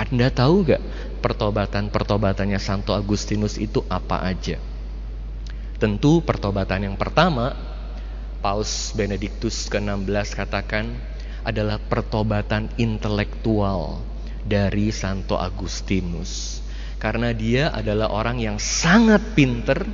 Anda 0.00 0.32
tahu 0.32 0.64
gak 0.64 0.80
pertobatan-pertobatannya 1.20 2.58
Santo 2.58 2.96
Agustinus 2.96 3.60
itu 3.60 3.84
apa 3.86 4.24
aja? 4.24 4.56
Tentu 5.76 6.20
pertobatan 6.24 6.88
yang 6.88 6.96
pertama, 6.96 7.56
Paus 8.40 8.92
Benediktus 8.96 9.68
ke-16 9.68 10.32
katakan, 10.32 10.96
adalah 11.44 11.80
pertobatan 11.80 12.68
intelektual 12.76 14.04
dari 14.44 14.92
Santo 14.92 15.40
Agustinus. 15.40 16.60
Karena 17.00 17.32
dia 17.32 17.72
adalah 17.72 18.12
orang 18.12 18.40
yang 18.44 18.60
sangat 18.60 19.32
pinter, 19.32 19.88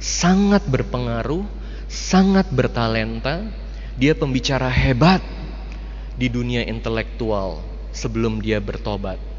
sangat 0.00 0.64
berpengaruh, 0.64 1.44
sangat 1.84 2.48
bertalenta. 2.48 3.44
Dia 3.96 4.16
pembicara 4.16 4.68
hebat 4.68 5.24
di 6.16 6.32
dunia 6.32 6.64
intelektual 6.64 7.60
sebelum 7.92 8.40
dia 8.40 8.60
bertobat. 8.60 9.35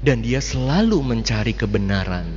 Dan 0.00 0.24
dia 0.24 0.40
selalu 0.40 1.00
mencari 1.00 1.56
kebenaran. 1.56 2.28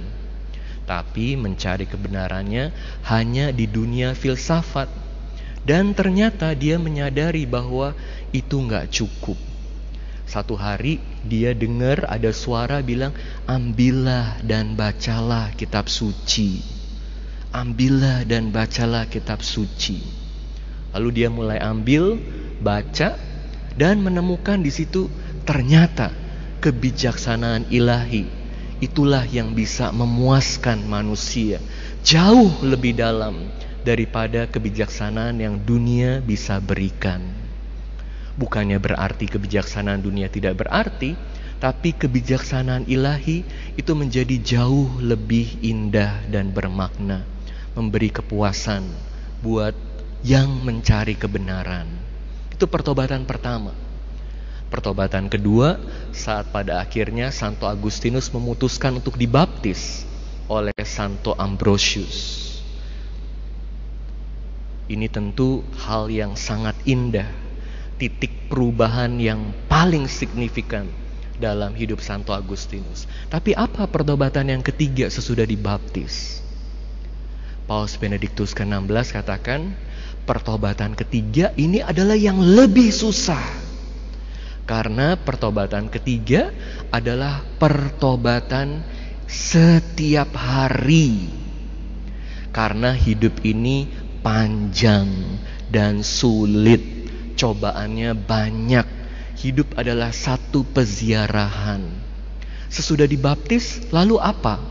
Tapi 0.90 1.38
mencari 1.38 1.86
kebenarannya 1.86 2.74
hanya 3.06 3.54
di 3.54 3.70
dunia 3.70 4.18
filsafat 4.18 4.90
dan 5.70 5.94
ternyata 5.94 6.56
dia 6.58 6.80
menyadari 6.80 7.44
bahwa 7.46 7.94
itu 8.32 8.58
nggak 8.58 8.90
cukup. 8.90 9.38
Satu 10.30 10.54
hari 10.54 11.02
dia 11.26 11.58
dengar 11.58 12.06
ada 12.06 12.30
suara 12.30 12.86
bilang, 12.86 13.14
ambillah 13.50 14.42
dan 14.46 14.78
bacalah 14.78 15.54
kitab 15.58 15.90
suci. 15.90 16.62
Ambillah 17.50 18.30
dan 18.30 18.54
bacalah 18.54 19.10
kitab 19.10 19.42
suci. 19.42 20.02
Lalu 20.94 21.10
dia 21.22 21.30
mulai 21.34 21.58
ambil, 21.58 22.22
baca, 22.62 23.18
dan 23.74 24.02
menemukan 24.06 24.62
di 24.62 24.70
situ 24.70 25.10
ternyata 25.50 26.14
kebijaksanaan 26.60 27.72
ilahi. 27.72 28.28
Itulah 28.80 29.28
yang 29.28 29.52
bisa 29.52 29.92
memuaskan 29.92 30.88
manusia 30.88 31.60
jauh 32.00 32.64
lebih 32.64 32.96
dalam 32.96 33.52
daripada 33.84 34.48
kebijaksanaan 34.48 35.40
yang 35.40 35.60
dunia 35.60 36.24
bisa 36.24 36.60
berikan. 36.64 37.20
Bukannya 38.40 38.80
berarti 38.80 39.28
kebijaksanaan 39.28 40.00
dunia 40.00 40.32
tidak 40.32 40.64
berarti, 40.64 41.12
tapi 41.60 41.92
kebijaksanaan 41.92 42.88
ilahi 42.88 43.44
itu 43.76 43.92
menjadi 43.92 44.40
jauh 44.40 44.88
lebih 45.04 45.60
indah 45.60 46.24
dan 46.32 46.56
bermakna, 46.56 47.28
memberi 47.76 48.08
kepuasan 48.16 48.88
buat 49.44 49.76
yang 50.24 50.64
mencari 50.64 51.20
kebenaran. 51.20 51.88
Itu 52.52 52.68
pertobatan 52.72 53.28
pertama. 53.28 53.76
Pertobatan 54.70 55.34
kedua, 55.34 55.82
saat 56.14 56.54
pada 56.54 56.78
akhirnya 56.78 57.34
Santo 57.34 57.66
Agustinus 57.66 58.30
memutuskan 58.30 59.02
untuk 59.02 59.18
dibaptis 59.18 60.06
oleh 60.46 60.78
Santo 60.86 61.34
Ambrosius. 61.34 62.46
Ini 64.90 65.10
tentu 65.10 65.66
hal 65.86 66.10
yang 66.10 66.34
sangat 66.34 66.78
indah, 66.86 67.30
titik 67.98 68.50
perubahan 68.50 69.18
yang 69.18 69.54
paling 69.70 70.10
signifikan 70.10 70.90
dalam 71.38 71.74
hidup 71.78 72.02
Santo 72.02 72.34
Agustinus. 72.34 73.06
Tapi 73.30 73.54
apa 73.54 73.86
pertobatan 73.86 74.50
yang 74.54 74.62
ketiga 74.66 75.10
sesudah 75.10 75.46
dibaptis? 75.46 76.42
Paus 77.70 77.98
Benediktus 78.02 78.58
ke-16 78.58 79.14
katakan, 79.14 79.78
pertobatan 80.26 80.98
ketiga 80.98 81.54
ini 81.54 81.86
adalah 81.86 82.18
yang 82.18 82.42
lebih 82.42 82.90
susah. 82.90 83.69
Karena 84.70 85.18
pertobatan 85.18 85.90
ketiga 85.90 86.54
adalah 86.94 87.42
pertobatan 87.58 88.86
setiap 89.26 90.30
hari. 90.38 91.26
Karena 92.54 92.94
hidup 92.94 93.42
ini 93.42 93.90
panjang 94.22 95.10
dan 95.74 96.06
sulit. 96.06 97.02
Cobaannya 97.34 98.14
banyak. 98.14 98.86
Hidup 99.42 99.74
adalah 99.74 100.14
satu 100.14 100.62
peziarahan. 100.70 101.82
Sesudah 102.70 103.10
dibaptis, 103.10 103.90
lalu 103.90 104.22
apa? 104.22 104.62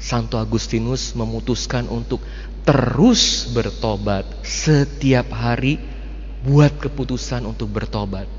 Santo 0.00 0.40
Agustinus 0.40 1.12
memutuskan 1.12 1.92
untuk 1.92 2.24
terus 2.64 3.52
bertobat 3.52 4.24
setiap 4.40 5.28
hari 5.36 5.76
buat 6.40 6.72
keputusan 6.80 7.44
untuk 7.44 7.68
bertobat. 7.68 8.35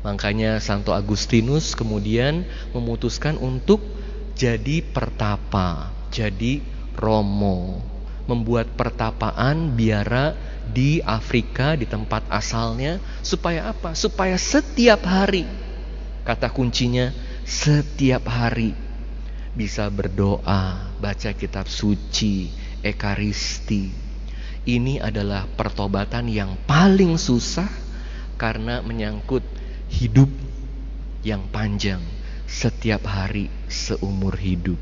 Makanya 0.00 0.56
Santo 0.64 0.96
Agustinus 0.96 1.76
kemudian 1.76 2.48
memutuskan 2.72 3.36
untuk 3.36 3.84
jadi 4.32 4.80
pertapa, 4.80 5.92
jadi 6.08 6.64
romo 6.96 7.84
membuat 8.24 8.72
pertapaan 8.78 9.74
biara 9.74 10.38
di 10.70 11.02
Afrika 11.02 11.74
di 11.74 11.84
tempat 11.84 12.24
asalnya 12.30 13.02
supaya 13.20 13.68
apa? 13.74 13.92
Supaya 13.92 14.38
setiap 14.40 15.04
hari 15.04 15.44
kata 16.24 16.52
kuncinya 16.52 17.10
setiap 17.42 18.30
hari 18.30 18.70
bisa 19.50 19.90
berdoa, 19.90 20.94
baca 21.02 21.30
kitab 21.34 21.66
suci, 21.66 22.54
ekaristi. 22.86 23.90
Ini 24.62 25.02
adalah 25.02 25.50
pertobatan 25.50 26.30
yang 26.30 26.54
paling 26.70 27.18
susah 27.18 27.66
karena 28.38 28.78
menyangkut 28.86 29.42
hidup 29.90 30.30
yang 31.26 31.44
panjang 31.52 32.00
setiap 32.46 33.06
hari 33.06 33.52
seumur 33.70 34.34
hidup. 34.38 34.78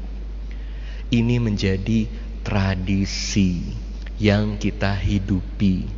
Ini 1.09 1.41
menjadi 1.41 2.09
tradisi 2.45 3.61
yang 4.21 4.57
kita 4.57 4.97
hidupi, 4.97 5.89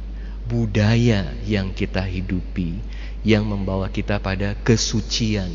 budaya 0.51 1.31
yang 1.47 1.71
kita 1.75 2.03
hidupi, 2.03 2.79
yang 3.23 3.47
membawa 3.47 3.91
kita 3.91 4.19
pada 4.19 4.59
kesucian. 4.67 5.51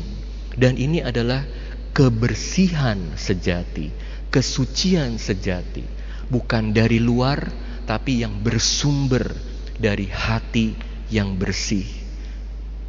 Dan 0.56 0.80
ini 0.80 1.04
adalah 1.04 1.44
kebersihan 1.92 3.16
sejati, 3.16 3.92
kesucian 4.32 5.20
sejati, 5.20 5.84
bukan 6.32 6.72
dari 6.72 6.96
luar, 6.96 7.48
tapi 7.84 8.24
yang 8.24 8.40
bersumber 8.40 9.36
dari 9.76 10.08
hati 10.08 10.72
yang 11.12 11.36
bersih. 11.36 11.86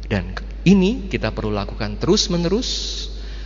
Dan 0.08 0.32
ini 0.68 1.08
kita 1.08 1.32
perlu 1.32 1.56
lakukan 1.56 1.96
terus-menerus, 1.96 2.68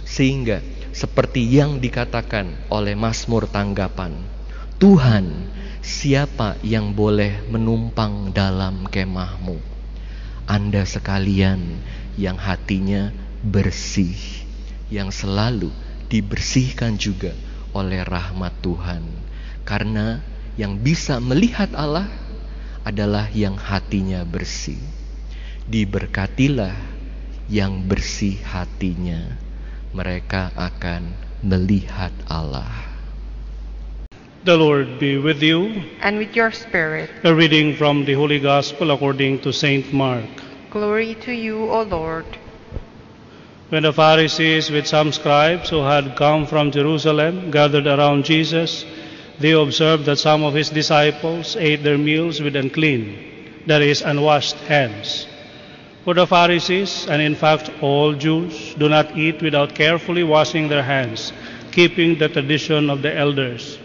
sehingga 0.03 0.59
seperti 0.91 1.47
yang 1.47 1.79
dikatakan 1.79 2.67
oleh 2.67 2.99
Mazmur 2.99 3.47
Tanggapan, 3.47 4.19
Tuhan 4.83 5.47
siapa 5.79 6.59
yang 6.67 6.91
boleh 6.91 7.47
menumpang 7.47 8.35
dalam 8.35 8.91
kemahmu? 8.91 9.63
Anda 10.51 10.83
sekalian 10.83 11.79
yang 12.19 12.35
hatinya 12.35 13.15
bersih, 13.47 14.19
yang 14.91 15.15
selalu 15.15 15.71
dibersihkan 16.11 16.99
juga 16.99 17.33
oleh 17.71 18.03
rahmat 18.03 18.53
Tuhan. 18.61 19.07
Karena 19.63 20.19
yang 20.59 20.77
bisa 20.83 21.23
melihat 21.23 21.71
Allah 21.73 22.11
adalah 22.83 23.31
yang 23.33 23.55
hatinya 23.55 24.27
bersih. 24.27 24.83
Diberkatilah 25.71 26.92
yang 27.53 27.85
bersih 27.85 28.41
hatinya, 28.41 29.37
mereka 29.93 30.49
akan 30.57 31.13
melihat 31.45 32.09
Allah. 32.25 32.89
The 34.49 34.57
Lord 34.57 34.97
be 34.97 35.21
with 35.21 35.45
you. 35.45 35.85
and 36.01 36.17
with 36.17 36.33
your 36.33 36.49
spirit. 36.49 37.13
A 37.29 37.31
reading 37.37 37.77
from 37.77 38.09
the 38.09 38.17
Holy 38.17 38.41
Gospel 38.41 38.89
according 38.89 39.45
to 39.45 39.53
Saint 39.53 39.93
Mark. 39.93 40.25
Glory 40.73 41.13
to 41.29 41.31
you, 41.37 41.69
O 41.69 41.85
Lord. 41.85 42.25
When 43.69 43.85
the 43.85 43.93
Pharisees 43.93 44.73
with 44.73 44.89
some 44.89 45.13
scribes 45.13 45.69
who 45.69 45.85
had 45.85 46.17
come 46.17 46.49
from 46.49 46.73
Jerusalem 46.73 47.53
gathered 47.53 47.85
around 47.87 48.25
Jesus, 48.25 48.89
they 49.37 49.53
observed 49.53 50.09
that 50.09 50.17
some 50.17 50.41
of 50.41 50.57
his 50.57 50.73
disciples 50.73 51.55
ate 51.61 51.85
their 51.85 52.01
meals 52.01 52.41
with 52.41 52.57
unclean, 52.57 53.13
that 53.69 53.85
is, 53.85 54.01
unwashed 54.01 54.57
hands. 54.65 55.29
For 56.05 56.15
the 56.15 56.27
Pharisees, 56.27 57.07
and 57.09 57.23
in 57.23 57.37
fact 57.37 57.71
all 57.81 58.13
Jews, 58.15 58.75
do 58.75 58.89
not 58.89 59.17
eat 59.17 59.41
without 59.41 59.75
carefully 59.75 60.25
washing 60.25 60.69
their 60.69 60.83
hands, 60.83 61.33
keeping 61.71 62.19
the 62.19 62.29
tradition 62.29 62.91
of 62.91 63.03
the 63.03 63.17
elders. 63.17 63.79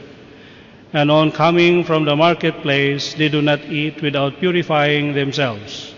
And 0.93 1.11
on 1.11 1.31
coming 1.31 1.83
from 1.83 2.05
the 2.05 2.15
marketplace, 2.15 3.13
they 3.13 3.29
do 3.29 3.43
not 3.43 3.63
eat 3.65 4.01
without 4.01 4.39
purifying 4.39 5.13
themselves. 5.13 5.93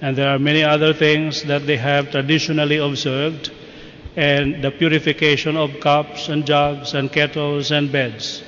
And 0.00 0.16
there 0.16 0.28
are 0.28 0.38
many 0.38 0.62
other 0.62 0.94
things 0.94 1.42
that 1.44 1.66
they 1.66 1.76
have 1.76 2.12
traditionally 2.12 2.76
observed, 2.76 3.50
and 4.14 4.62
the 4.62 4.70
purification 4.70 5.56
of 5.56 5.80
cups 5.80 6.28
and 6.28 6.46
jugs 6.46 6.94
and 6.94 7.10
kettles 7.10 7.72
and 7.72 7.90
beds. 7.90 8.44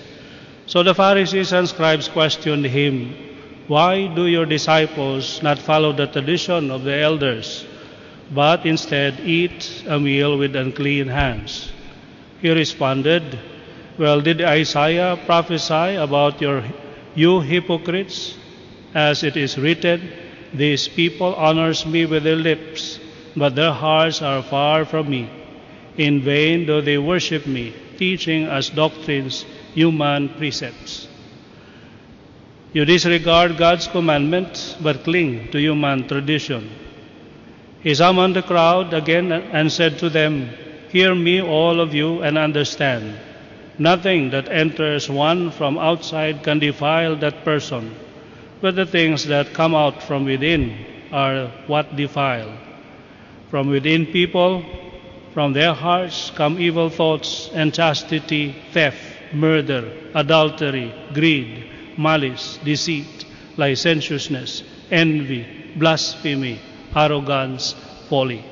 So 0.66 0.84
the 0.84 0.94
Pharisees 0.94 1.52
and 1.52 1.68
scribes 1.68 2.06
questioned 2.06 2.66
him, 2.66 3.29
Why 3.70 4.09
do 4.09 4.26
your 4.26 4.46
disciples 4.46 5.44
not 5.44 5.56
follow 5.56 5.92
the 5.92 6.09
tradition 6.09 6.72
of 6.72 6.83
the 6.83 6.96
elders, 6.96 7.64
but 8.35 8.66
instead 8.66 9.20
eat 9.20 9.85
a 9.87 9.96
meal 9.96 10.37
with 10.37 10.56
unclean 10.56 11.06
hands? 11.06 11.70
He 12.42 12.50
responded, 12.50 13.38
Well, 13.96 14.22
did 14.22 14.42
Isaiah 14.42 15.16
prophesy 15.24 15.94
about 15.94 16.40
your, 16.40 16.64
you 17.14 17.42
hypocrites? 17.42 18.35
As 18.92 19.22
it 19.22 19.37
is 19.37 19.56
written, 19.56 20.02
These 20.52 20.88
people 20.88 21.37
honors 21.37 21.87
me 21.87 22.06
with 22.06 22.24
their 22.24 22.42
lips, 22.50 22.98
but 23.37 23.54
their 23.54 23.72
hearts 23.72 24.20
are 24.20 24.42
far 24.42 24.85
from 24.85 25.09
me. 25.09 25.30
In 25.96 26.22
vain 26.22 26.66
do 26.66 26.80
they 26.80 26.98
worship 26.98 27.46
me, 27.46 27.72
teaching 27.96 28.46
as 28.46 28.68
doctrines 28.70 29.44
human 29.74 30.28
precepts. 30.30 31.06
You 32.72 32.85
disregard 32.85 33.56
God's 33.56 33.88
commandments 33.88 34.76
but 34.80 35.02
cling 35.02 35.48
to 35.50 35.61
human 35.61 36.06
tradition. 36.06 36.70
He 37.83 37.94
summoned 37.94 38.37
the 38.37 38.42
crowd 38.42 38.94
again 38.94 39.33
and 39.33 39.72
said 39.72 39.98
to 39.98 40.09
them, 40.09 40.50
Hear 40.90 41.14
me, 41.14 41.40
all 41.40 41.80
of 41.80 41.94
you, 41.94 42.22
and 42.22 42.38
understand. 42.38 43.14
Nothing 43.78 44.30
that 44.30 44.48
enters 44.48 45.09
one 45.09 45.50
from 45.50 45.78
outside 45.78 46.42
can 46.42 46.59
defile 46.59 47.16
that 47.16 47.44
person, 47.44 47.94
but 48.61 48.76
the 48.76 48.87
things 48.87 49.24
that 49.26 49.54
come 49.54 49.74
out 49.74 50.02
from 50.02 50.24
within 50.24 50.76
are 51.11 51.46
what 51.66 51.96
defile. 51.96 52.52
From 53.50 53.68
within 53.68 54.06
people, 54.06 54.64
from 55.33 55.54
their 55.54 55.72
hearts 55.72 56.30
come 56.37 56.61
evil 56.61 56.90
thoughts, 56.90 57.50
unchastity, 57.52 58.54
theft, 58.72 59.00
murder, 59.33 59.90
adultery, 60.14 60.92
greed, 61.14 61.64
malice, 62.00 62.58
deceit, 62.64 63.26
licentiousness, 63.56 64.62
envy, 64.90 65.46
blasphemy, 65.76 66.58
arrogance, 66.96 67.74
folly. 68.08 68.44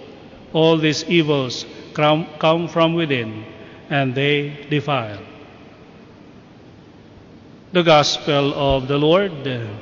All 0.52 0.76
these 0.78 1.04
evils 1.04 1.66
come, 1.94 2.68
from 2.68 2.94
within, 2.94 3.44
and 3.90 4.14
they 4.14 4.66
defile. 4.70 5.20
The 7.72 7.82
Gospel 7.82 8.54
of 8.54 8.88
the 8.88 8.96
Lord. 8.96 9.32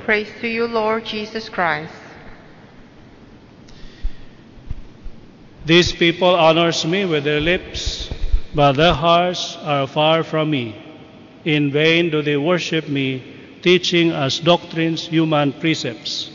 Praise 0.03 0.29
to 0.41 0.47
you, 0.47 0.65
Lord 0.67 1.05
Jesus 1.05 1.47
Christ. 1.47 1.93
These 5.65 5.93
people 5.93 6.33
honors 6.33 6.85
me 6.85 7.05
with 7.05 7.23
their 7.23 7.39
lips, 7.39 8.09
but 8.55 8.73
their 8.73 8.93
hearts 8.93 9.57
are 9.61 9.85
far 9.87 10.23
from 10.23 10.49
me. 10.49 10.75
In 11.45 11.71
vain 11.71 12.09
do 12.09 12.21
they 12.21 12.37
worship 12.37 12.89
me, 12.89 13.36
teaching 13.67 14.11
as 14.11 14.39
doctrines 14.39 15.07
human 15.07 15.51
precepts. 15.51 16.31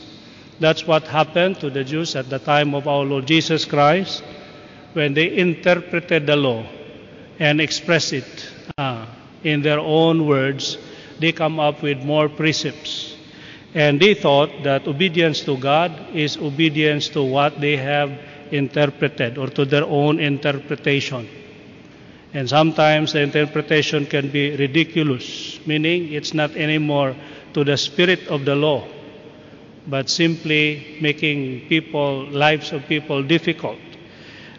That's 0.60 0.86
what 0.86 1.08
happened 1.08 1.60
to 1.60 1.70
the 1.70 1.82
Jews 1.82 2.14
at 2.14 2.28
the 2.28 2.38
time 2.38 2.74
of 2.74 2.86
our 2.86 3.04
Lord 3.06 3.24
Jesus 3.26 3.64
Christ 3.64 4.22
when 4.92 5.14
they 5.14 5.38
interpreted 5.38 6.26
the 6.26 6.36
law 6.36 6.66
and 7.38 7.58
expressed 7.58 8.12
it 8.12 8.28
uh, 8.76 9.06
in 9.42 9.62
their 9.62 9.80
own 9.80 10.26
words. 10.26 10.76
They 11.20 11.32
come 11.32 11.58
up 11.58 11.80
with 11.80 12.04
more 12.04 12.28
precepts. 12.28 13.16
And 13.72 13.98
they 13.98 14.12
thought 14.12 14.50
that 14.64 14.86
obedience 14.86 15.40
to 15.48 15.56
God 15.56 16.12
is 16.12 16.36
obedience 16.36 17.08
to 17.16 17.22
what 17.22 17.62
they 17.62 17.78
have 17.78 18.12
interpreted 18.50 19.38
or 19.38 19.48
to 19.56 19.64
their 19.64 19.84
own 19.84 20.20
interpretation. 20.20 21.26
And 22.34 22.48
sometimes 22.48 23.12
the 23.12 23.20
interpretation 23.20 24.06
can 24.06 24.30
be 24.30 24.56
ridiculous, 24.56 25.60
meaning 25.66 26.12
it's 26.12 26.32
not 26.32 26.56
anymore 26.56 27.14
to 27.52 27.64
the 27.64 27.76
spirit 27.76 28.26
of 28.28 28.46
the 28.46 28.54
law, 28.54 28.88
but 29.86 30.08
simply 30.08 30.98
making 31.02 31.68
people, 31.68 32.24
lives 32.30 32.72
of 32.72 32.86
people 32.86 33.22
difficult. 33.22 33.78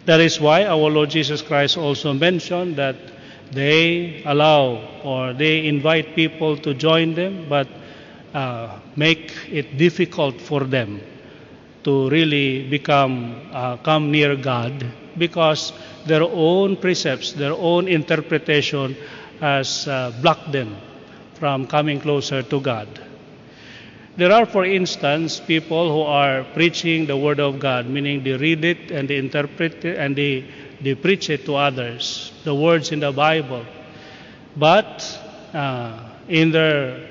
That 0.06 0.20
is 0.20 0.40
why 0.40 0.66
our 0.66 0.88
Lord 0.90 1.10
Jesus 1.10 1.42
Christ 1.42 1.76
also 1.76 2.12
mentioned 2.12 2.76
that 2.76 2.96
they 3.50 4.22
allow 4.24 5.00
or 5.02 5.32
they 5.32 5.66
invite 5.66 6.14
people 6.14 6.56
to 6.58 6.74
join 6.74 7.14
them, 7.14 7.46
but 7.48 7.66
uh, 8.34 8.78
make 8.94 9.32
it 9.50 9.76
difficult 9.76 10.40
for 10.40 10.60
them 10.60 11.00
to 11.82 12.08
really 12.10 12.68
become 12.68 13.48
uh, 13.52 13.76
come 13.78 14.10
near 14.10 14.36
God 14.36 14.84
because 15.18 15.72
their 16.06 16.22
own 16.22 16.76
precepts, 16.76 17.32
their 17.32 17.52
own 17.52 17.88
interpretation 17.88 18.96
has 19.40 19.88
uh, 19.88 20.12
blocked 20.22 20.52
them 20.52 20.76
from 21.34 21.66
coming 21.66 22.00
closer 22.00 22.42
to 22.42 22.60
God. 22.60 22.88
There 24.16 24.30
are, 24.30 24.46
for 24.46 24.64
instance, 24.64 25.40
people 25.40 25.90
who 25.90 26.02
are 26.02 26.44
preaching 26.54 27.06
the 27.06 27.16
Word 27.16 27.40
of 27.40 27.58
God, 27.58 27.88
meaning 27.88 28.22
they 28.22 28.36
read 28.36 28.64
it 28.64 28.92
and 28.92 29.08
they 29.08 29.16
interpret 29.16 29.84
it 29.84 29.98
and 29.98 30.14
they, 30.14 30.44
they 30.80 30.94
preach 30.94 31.30
it 31.30 31.44
to 31.46 31.56
others, 31.56 32.32
the 32.44 32.54
words 32.54 32.92
in 32.92 33.00
the 33.00 33.10
Bible. 33.10 33.66
But 34.56 35.02
uh, 35.52 35.98
in 36.28 36.52
their 36.52 37.08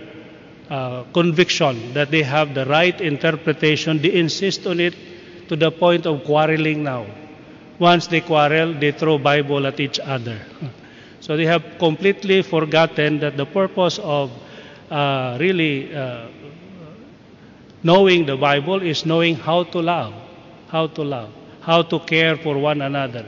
uh, 0.69 1.03
conviction 1.13 1.93
that 1.93 2.09
they 2.09 2.23
have 2.23 2.53
the 2.55 2.65
right 2.65 2.99
interpretation, 3.01 4.01
they 4.01 4.13
insist 4.13 4.65
on 4.65 4.79
it 4.79 4.95
to 5.49 5.57
the 5.57 5.71
point 5.71 6.05
of 6.05 6.23
quarreling 6.23 6.83
now. 6.83 7.05
Once 7.83 8.07
they 8.07 8.21
quarrel, 8.21 8.73
they 8.73 8.91
throw 8.91 9.17
Bible 9.17 9.67
at 9.67 9.79
each 9.79 9.99
other. 9.99 10.39
So 11.19 11.35
they 11.37 11.45
have 11.45 11.63
completely 11.79 12.41
forgotten 12.41 13.19
that 13.19 13.37
the 13.37 13.45
purpose 13.45 13.99
of 13.99 14.31
uh, 14.91 15.37
really 15.39 15.93
uh, 15.95 16.27
knowing 17.83 18.25
the 18.25 18.37
Bible 18.37 18.81
is 18.81 19.05
knowing 19.05 19.35
how 19.35 19.63
to 19.63 19.79
love, 19.79 20.13
how 20.69 20.87
to 20.87 21.03
love, 21.03 21.29
how 21.61 21.81
to 21.81 21.99
care 21.99 22.35
for 22.37 22.57
one 22.57 22.81
another. 22.81 23.25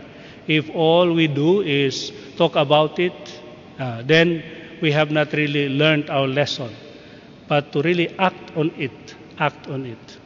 If 0.48 0.70
all 0.74 1.14
we 1.14 1.28
do 1.28 1.62
is 1.62 2.12
talk 2.38 2.56
about 2.56 3.00
it, 3.00 3.42
uh, 3.80 4.04
then 4.04 4.44
we 4.82 4.92
have 4.92 5.12
not 5.12 5.34
really 5.34 5.70
learned 5.70 6.10
our 6.10 6.28
lesson, 6.28 6.72
but 7.48 7.72
to 7.74 7.82
really 7.82 8.10
act 8.20 8.56
on 8.56 8.72
it, 8.78 9.16
act 9.40 9.68
on 9.68 9.86
it. 9.86 10.18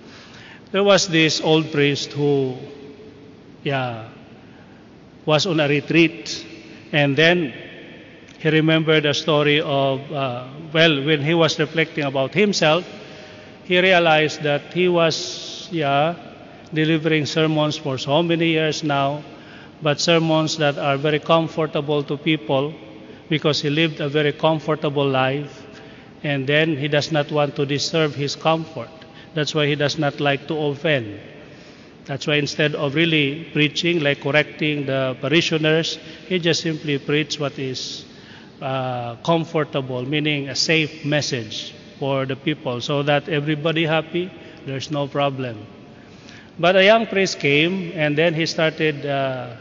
There 0.72 0.84
was 0.84 1.08
this 1.08 1.42
old 1.42 1.72
priest 1.72 2.12
who, 2.14 2.58
yeah, 3.64 4.10
was 5.30 5.46
on 5.46 5.60
a 5.60 5.68
retreat, 5.68 6.44
and 6.92 7.16
then 7.16 7.54
he 8.40 8.50
remembered 8.50 9.06
a 9.06 9.14
story 9.14 9.62
of, 9.62 10.00
uh, 10.12 10.48
well, 10.74 11.04
when 11.06 11.22
he 11.22 11.36
was 11.36 11.60
reflecting 11.60 12.04
about 12.04 12.34
himself, 12.34 12.84
he 13.64 13.80
realized 13.80 14.42
that 14.42 14.74
he 14.74 14.88
was, 14.90 15.70
yeah, 15.72 16.16
delivering 16.74 17.28
sermons 17.28 17.78
for 17.78 18.00
so 18.00 18.24
many 18.24 18.48
years 18.48 18.84
now, 18.84 19.24
but 19.84 20.00
sermons 20.00 20.58
that 20.58 20.80
are 20.80 20.98
very 20.98 21.20
comfortable 21.20 22.02
to 22.02 22.18
people 22.18 22.74
because 23.30 23.62
he 23.62 23.70
lived 23.70 24.00
a 24.02 24.10
very 24.10 24.34
comfortable 24.34 25.08
life 25.08 25.68
and 26.24 26.48
then 26.48 26.76
he 26.76 26.88
does 26.88 27.12
not 27.12 27.32
want 27.32 27.56
to 27.56 27.66
disturb 27.68 28.14
his 28.14 28.36
comfort. 28.36 28.90
That's 29.36 29.54
why 29.54 29.68
he 29.68 29.76
does 29.76 30.00
not 30.00 30.20
like 30.20 30.48
to 30.48 30.56
offend. 30.58 31.20
That's 32.10 32.26
why 32.26 32.38
instead 32.42 32.74
of 32.74 32.96
really 32.96 33.46
preaching, 33.54 34.00
like 34.00 34.22
correcting 34.22 34.88
the 34.88 35.16
parishioners, 35.22 36.00
he 36.28 36.40
just 36.40 36.62
simply 36.64 36.98
preach 36.98 37.40
what 37.40 37.60
is 37.60 38.04
uh, 38.60 39.16
comfortable, 39.18 40.04
meaning 40.04 40.50
a 40.50 40.56
safe 40.56 41.06
message 41.06 41.76
for 42.00 42.26
the 42.26 42.36
people 42.36 42.82
so 42.82 43.04
that 43.04 43.30
everybody 43.30 43.86
happy, 43.86 44.32
there's 44.66 44.90
no 44.90 45.06
problem. 45.06 45.68
But 46.58 46.78
a 46.78 46.84
young 46.84 47.06
priest 47.06 47.38
came 47.38 47.92
and 47.94 48.18
then 48.18 48.34
he 48.34 48.48
started 48.48 49.06
uh, 49.06 49.58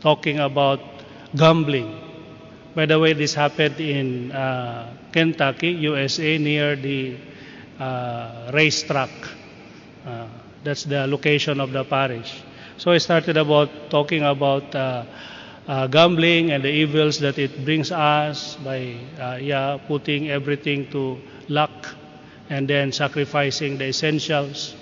talking 0.00 0.40
about 0.40 0.80
gambling. 1.36 2.00
By 2.74 2.86
the 2.86 2.98
way, 2.98 3.12
this 3.12 3.32
happened 3.34 3.78
in 3.78 4.32
uh, 4.32 4.92
Kentucky, 5.12 5.68
USA, 5.86 6.36
near 6.36 6.74
the 6.74 7.16
uh, 7.78 8.50
racetrack. 8.52 9.37
That's 10.68 10.84
the 10.84 11.06
location 11.06 11.60
of 11.60 11.72
the 11.72 11.82
parish. 11.82 12.42
So 12.76 12.90
I 12.92 12.98
started 12.98 13.38
about 13.38 13.88
talking 13.88 14.20
about 14.22 14.74
uh, 14.74 15.06
uh, 15.66 15.86
gambling 15.86 16.50
and 16.50 16.62
the 16.62 16.68
evils 16.68 17.18
that 17.20 17.38
it 17.38 17.64
brings 17.64 17.90
us 17.90 18.56
by 18.56 19.00
uh, 19.18 19.38
yeah 19.40 19.78
putting 19.88 20.28
everything 20.28 20.90
to 20.90 21.16
luck 21.48 21.96
and 22.50 22.68
then 22.68 22.92
sacrificing 22.92 23.78
the 23.78 23.86
essentials 23.88 24.76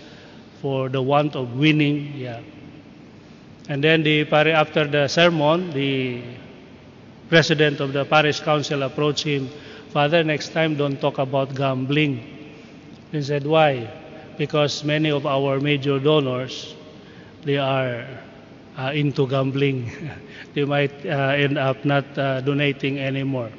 for 0.60 0.88
the 0.88 1.00
want 1.00 1.36
of 1.36 1.54
winning. 1.54 2.18
Yeah. 2.18 2.42
And 3.68 3.78
then 3.78 4.02
the 4.02 4.26
after 4.26 4.88
the 4.88 5.06
sermon, 5.06 5.70
the 5.70 6.20
president 7.28 7.78
of 7.78 7.92
the 7.92 8.04
parish 8.04 8.40
council 8.40 8.82
approached 8.82 9.22
him, 9.22 9.48
Father, 9.94 10.24
next 10.24 10.48
time 10.48 10.74
don't 10.74 11.00
talk 11.00 11.18
about 11.18 11.54
gambling. 11.54 12.26
He 13.12 13.22
said, 13.22 13.46
Why? 13.46 14.05
Because 14.38 14.84
many 14.84 15.10
of 15.10 15.26
our 15.26 15.60
major 15.60 15.98
donors, 15.98 16.74
they 17.44 17.56
are 17.58 18.06
uh, 18.78 18.92
into 18.94 19.26
gambling. 19.26 19.90
they 20.54 20.64
might 20.64 20.92
uh, 21.06 21.34
end 21.36 21.58
up 21.58 21.84
not 21.84 22.04
uh, 22.18 22.40
donating 22.40 22.98
anymore. 22.98 23.50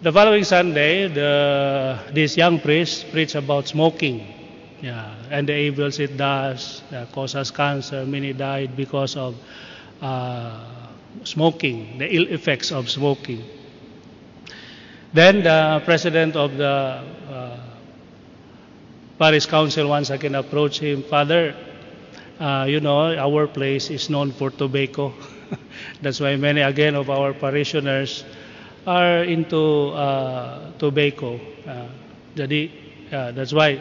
The 0.00 0.12
following 0.12 0.44
Sunday, 0.44 1.08
the, 1.08 1.98
this 2.12 2.36
young 2.36 2.60
priest 2.60 3.10
preached 3.10 3.34
about 3.34 3.66
smoking. 3.66 4.34
Yeah, 4.80 5.12
and 5.28 5.48
the 5.48 5.56
evils 5.58 5.98
it 5.98 6.16
does 6.16 6.82
uh, 6.92 7.06
causes 7.12 7.50
cancer. 7.50 8.06
Many 8.06 8.32
died 8.32 8.76
because 8.76 9.16
of 9.16 9.34
uh, 10.00 10.64
smoking, 11.24 11.98
the 11.98 12.14
ill 12.14 12.28
effects 12.28 12.70
of 12.70 12.88
smoking. 12.88 13.42
Then 15.12 15.42
the 15.42 15.82
president 15.84 16.36
of 16.36 16.56
the 16.56 17.02
uh, 17.28 17.56
parish 19.18 19.46
council 19.46 19.88
once 19.88 20.10
again 20.10 20.34
approached 20.34 20.80
him, 20.80 21.02
Father, 21.02 21.54
uh, 22.40 22.66
you 22.68 22.80
know, 22.80 23.14
our 23.16 23.46
place 23.46 23.90
is 23.90 24.08
known 24.10 24.32
for 24.32 24.50
tobacco. 24.50 25.12
That's 26.02 26.20
why 26.20 26.36
many 26.36 26.60
again 26.60 26.94
of 26.94 27.10
our 27.10 27.32
parishioners 27.32 28.24
are 28.86 29.24
into 29.24 29.88
uh, 29.94 30.70
tobacco. 30.78 31.40
Uh, 31.66 31.88
jadi, 32.36 32.70
uh, 33.12 33.32
that's 33.32 33.52
why, 33.52 33.80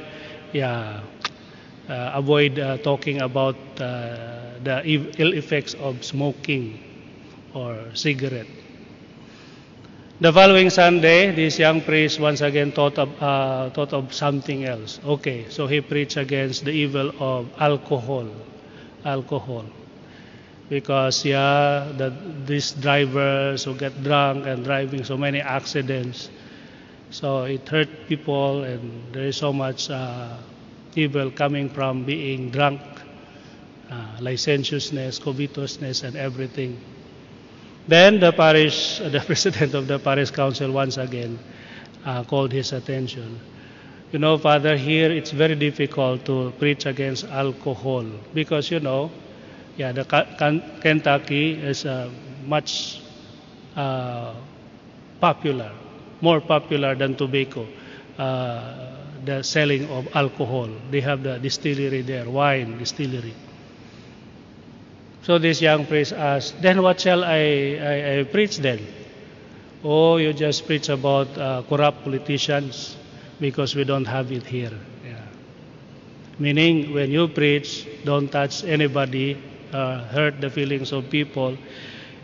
yeah, 0.53 1.01
uh, 1.89 2.11
avoid 2.15 2.59
uh, 2.59 2.77
talking 2.79 3.21
about 3.21 3.55
uh, 3.79 4.57
the 4.63 4.81
ill 5.17 5.33
effects 5.33 5.73
of 5.75 6.03
smoking 6.03 6.79
or 7.53 7.77
cigarette. 7.93 8.47
The 10.19 10.33
following 10.33 10.71
Sunday, 10.71 11.29
this 11.29 11.59
young 11.59 11.81
priest 11.81 12.19
once 12.19 12.41
again 12.41 12.71
thought 12.71 12.97
of, 12.97 13.21
uh, 13.21 13.69
thought 13.69 13.93
of 13.93 14.11
something 14.11 14.65
else. 14.65 14.99
Okay, 15.05 15.45
so 15.49 15.67
he 15.67 15.79
preached 15.79 16.17
against 16.17 16.65
the 16.65 16.71
evil 16.71 17.13
of 17.19 17.45
alcohol. 17.59 18.25
Alcohol. 19.05 19.65
Because, 20.69 21.23
yeah, 21.23 21.93
the, 21.95 22.09
these 22.47 22.71
drivers 22.71 23.65
who 23.65 23.75
get 23.75 24.01
drunk 24.03 24.47
and 24.47 24.63
driving 24.63 25.03
so 25.03 25.17
many 25.17 25.39
accidents, 25.39 26.31
so 27.11 27.43
it 27.43 27.69
hurt 27.69 28.07
people 28.07 28.63
and 28.63 29.13
there 29.13 29.25
is 29.25 29.37
so 29.37 29.53
much 29.53 29.91
uh, 29.91 30.35
evil 30.95 31.29
coming 31.29 31.69
from 31.69 32.05
being 32.05 32.49
drunk, 32.49 32.81
uh, 33.91 34.17
licentiousness, 34.19 35.19
covetousness, 35.19 36.01
and 36.01 36.15
everything. 36.15 36.81
Then 37.87 38.19
the 38.19 38.31
parish, 38.31 38.99
the 39.15 39.21
president 39.25 39.73
of 39.73 39.87
the 39.87 39.99
parish 39.99 40.31
council 40.31 40.71
once 40.71 40.97
again 40.97 41.39
uh, 42.05 42.23
called 42.23 42.51
his 42.51 42.73
attention. 42.73 43.39
You 44.11 44.19
know, 44.19 44.37
Father, 44.37 44.77
here 44.77 45.11
it's 45.11 45.31
very 45.31 45.55
difficult 45.55 46.25
to 46.25 46.53
preach 46.59 46.85
against 46.85 47.25
alcohol 47.25 48.05
because 48.33 48.71
you 48.71 48.79
know, 48.79 49.11
yeah, 49.75 49.91
the 49.91 50.05
Kentucky 50.81 51.53
is 51.53 51.85
uh, 51.85 52.09
much 52.45 53.01
uh, 53.75 54.33
popular, 55.19 55.71
more 56.21 56.39
popular 56.41 56.95
than 56.95 57.15
tobacco. 57.15 57.67
Uh, 58.17 58.93
the 59.25 59.43
selling 59.43 59.89
of 59.91 60.07
alcohol. 60.15 60.69
They 60.89 61.01
have 61.01 61.21
the 61.23 61.37
distillery 61.37 62.01
there, 62.01 62.29
wine 62.29 62.77
distillery. 62.77 63.33
So 65.27 65.37
this 65.37 65.61
young 65.61 65.85
priest 65.85 66.13
asked, 66.13 66.61
Then 66.61 66.81
what 66.81 67.01
shall 67.01 67.25
I, 67.25 67.75
I, 67.83 68.19
I 68.19 68.23
preach 68.23 68.59
then? 68.59 68.79
Oh, 69.83 70.15
you 70.15 70.31
just 70.31 70.65
preach 70.65 70.87
about 70.87 71.27
uh, 71.37 71.63
corrupt 71.67 72.05
politicians 72.05 72.95
because 73.37 73.75
we 73.75 73.83
don't 73.83 74.05
have 74.05 74.31
it 74.31 74.45
here. 74.45 74.71
Meaning, 76.39 76.93
when 76.93 77.11
you 77.11 77.27
preach, 77.27 77.85
don't 78.05 78.31
touch 78.31 78.63
anybody, 78.63 79.35
uh, 79.73 80.05
hurt 80.05 80.39
the 80.39 80.49
feelings 80.49 80.93
of 80.93 81.09
people. 81.09 81.57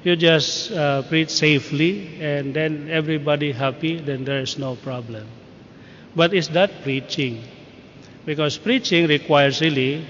You 0.06 0.16
just 0.16 0.72
uh, 0.72 1.02
preach 1.02 1.30
safely, 1.30 2.22
and 2.22 2.54
then 2.54 2.88
everybody 2.90 3.52
happy, 3.52 4.00
then 4.00 4.24
there 4.24 4.40
is 4.40 4.58
no 4.58 4.78
problem. 4.78 5.28
But 6.16 6.34
is 6.34 6.48
that 6.50 6.84
preaching? 6.84 7.44
Because 8.26 8.58
preaching 8.58 9.08
requires 9.08 9.60
really 9.60 10.08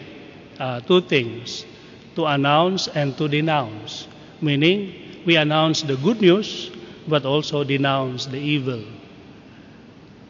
uh, 0.60 0.82
two 0.82 1.02
things 1.02 1.66
to 2.16 2.26
announce 2.26 2.88
and 2.88 3.18
to 3.18 3.28
denounce. 3.28 4.08
Meaning, 4.42 5.22
we 5.26 5.36
announce 5.36 5.82
the 5.82 5.96
good 5.98 6.22
news, 6.22 6.72
but 7.08 7.26
also 7.26 7.64
denounce 7.64 8.26
the 8.26 8.38
evil. 8.38 8.84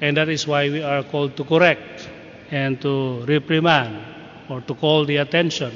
And 0.01 0.17
that 0.17 0.29
is 0.29 0.47
why 0.47 0.69
we 0.69 0.81
are 0.81 1.03
called 1.03 1.37
to 1.37 1.43
correct 1.43 2.09
and 2.51 2.81
to 2.81 3.25
reprimand 3.25 4.05
or 4.49 4.61
to 4.61 4.75
call 4.75 5.05
the 5.05 5.17
attention. 5.17 5.71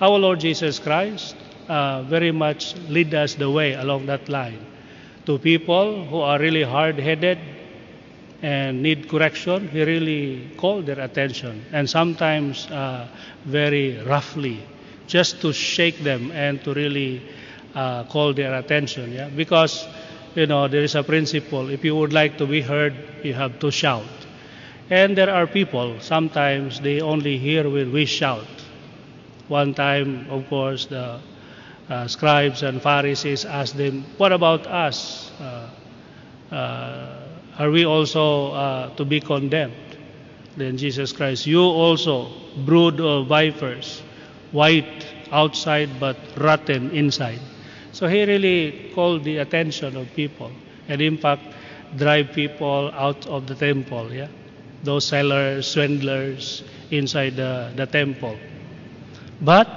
Our 0.00 0.18
Lord 0.18 0.40
Jesus 0.40 0.78
Christ 0.78 1.36
uh, 1.68 2.02
very 2.02 2.32
much 2.32 2.76
lead 2.88 3.14
us 3.14 3.34
the 3.34 3.50
way 3.50 3.74
along 3.74 4.06
that 4.06 4.28
line 4.28 4.64
to 5.26 5.38
people 5.38 6.06
who 6.06 6.20
are 6.20 6.38
really 6.38 6.62
hard 6.62 6.98
headed 6.98 7.38
and 8.42 8.82
need 8.82 9.08
correction. 9.08 9.68
He 9.68 9.82
really 9.82 10.50
called 10.56 10.86
their 10.86 11.00
attention 11.00 11.64
and 11.72 11.88
sometimes 11.88 12.66
uh, 12.70 13.08
very 13.44 13.98
roughly 14.04 14.62
just 15.06 15.40
to 15.40 15.52
shake 15.52 16.02
them 16.02 16.30
and 16.32 16.62
to 16.64 16.74
really 16.74 17.22
uh, 17.74 18.04
call 18.04 18.32
their 18.32 18.54
attention. 18.54 19.12
Yeah, 19.12 19.28
because 19.28 19.86
you 20.34 20.46
know 20.46 20.68
there 20.68 20.82
is 20.82 20.94
a 20.94 21.02
principle. 21.02 21.68
If 21.70 21.84
you 21.84 21.94
would 21.96 22.12
like 22.12 22.38
to 22.38 22.46
be 22.46 22.60
heard, 22.60 22.94
you 23.22 23.34
have 23.34 23.58
to 23.60 23.70
shout. 23.70 24.04
And 24.88 25.18
there 25.18 25.30
are 25.30 25.46
people 25.46 25.98
sometimes 26.00 26.80
they 26.80 27.00
only 27.00 27.38
hear 27.38 27.68
when 27.68 27.92
we 27.92 28.06
shout. 28.06 28.46
One 29.48 29.74
time, 29.74 30.26
of 30.30 30.48
course, 30.48 30.86
the 30.86 31.20
uh, 31.88 32.06
scribes 32.08 32.62
and 32.62 32.82
Pharisees 32.82 33.44
asked 33.44 33.76
them, 33.76 34.04
"What 34.16 34.32
about 34.32 34.66
us? 34.66 35.30
Uh, 35.40 36.54
uh, 36.54 37.22
are 37.58 37.70
we 37.70 37.84
also 37.84 38.52
uh, 38.52 38.94
to 38.96 39.04
be 39.04 39.20
condemned?" 39.20 39.74
Then 40.56 40.78
Jesus 40.78 41.12
Christ, 41.12 41.46
"You 41.46 41.62
also, 41.62 42.30
brood 42.64 43.00
of 43.00 43.26
vipers." 43.28 44.02
White 44.60 45.06
outside 45.32 45.90
but 46.00 46.16
rotten 46.36 46.90
inside. 46.90 47.40
So 47.92 48.06
he 48.08 48.24
really 48.24 48.90
called 48.94 49.24
the 49.24 49.38
attention 49.38 49.96
of 49.96 50.06
people. 50.14 50.52
and 50.88 51.00
in 51.02 51.16
fact 51.18 51.42
drive 51.96 52.32
people 52.32 52.90
out 52.94 53.26
of 53.26 53.46
the 53.46 53.54
temple. 53.54 54.12
Yeah, 54.12 54.28
those 54.84 55.06
sellers, 55.06 55.66
swindlers 55.66 56.62
inside 56.90 57.36
the, 57.36 57.72
the 57.76 57.86
temple. 57.86 58.36
But 59.40 59.68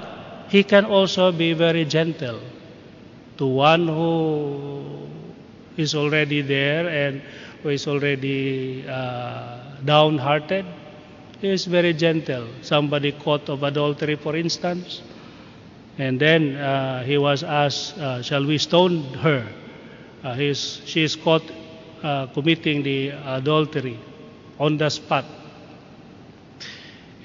he 0.50 0.64
can 0.64 0.86
also 0.86 1.32
be 1.32 1.54
very 1.54 1.86
gentle 1.86 2.40
to 3.38 3.46
one 3.46 3.88
who 3.88 5.08
is 5.78 5.96
already 5.96 6.42
there 6.42 6.88
and 6.90 7.22
who 7.64 7.70
is 7.70 7.88
already 7.88 8.86
uh, 8.88 9.60
downhearted. 9.86 10.66
He 11.42 11.50
is 11.50 11.66
very 11.66 11.94
gentle. 11.94 12.48
Somebody 12.62 13.14
caught 13.14 13.50
of 13.50 13.64
adultery, 13.64 14.16
for 14.16 14.36
instance, 14.36 15.02
and 15.98 16.20
then 16.20 16.56
uh, 16.56 17.04
he 17.04 17.18
was 17.18 17.44
asked, 17.44 17.98
uh, 17.98 18.22
"Shall 18.22 18.46
we 18.46 18.58
stone 18.58 19.04
her?" 19.16 19.48
Uh, 20.24 20.36
she 20.36 21.04
is 21.04 21.16
caught 21.16 21.44
uh, 22.04 22.28
committing 22.28 22.84
the 22.84 23.10
adultery 23.10 23.98
on 24.60 24.78
the 24.78 24.90
spot. 24.90 25.26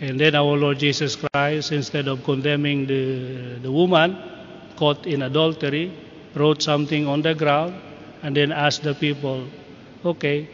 And 0.01 0.19
then 0.19 0.35
our 0.35 0.57
Lord 0.57 0.79
Jesus 0.79 1.17
Christ, 1.17 1.73
instead 1.73 2.09
of 2.09 2.25
condemning 2.25 2.87
the, 2.87 3.59
the 3.63 3.71
woman 3.71 4.17
caught 4.77 5.07
in 5.07 5.23
adultery, 5.23 5.93
wrote 6.35 6.63
something 6.63 7.07
on 7.07 7.23
the 7.23 7.35
ground 7.35 7.75
and 8.23 8.37
then 8.37 8.53
asked 8.53 8.83
the 8.83 8.95
people, 8.95 9.47
okay, 10.05 10.49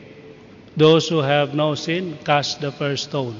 those 0.80 1.10
who 1.10 1.18
have 1.18 1.54
no 1.54 1.74
sin, 1.74 2.16
cast 2.24 2.62
the 2.62 2.72
first 2.72 3.04
stone. 3.12 3.36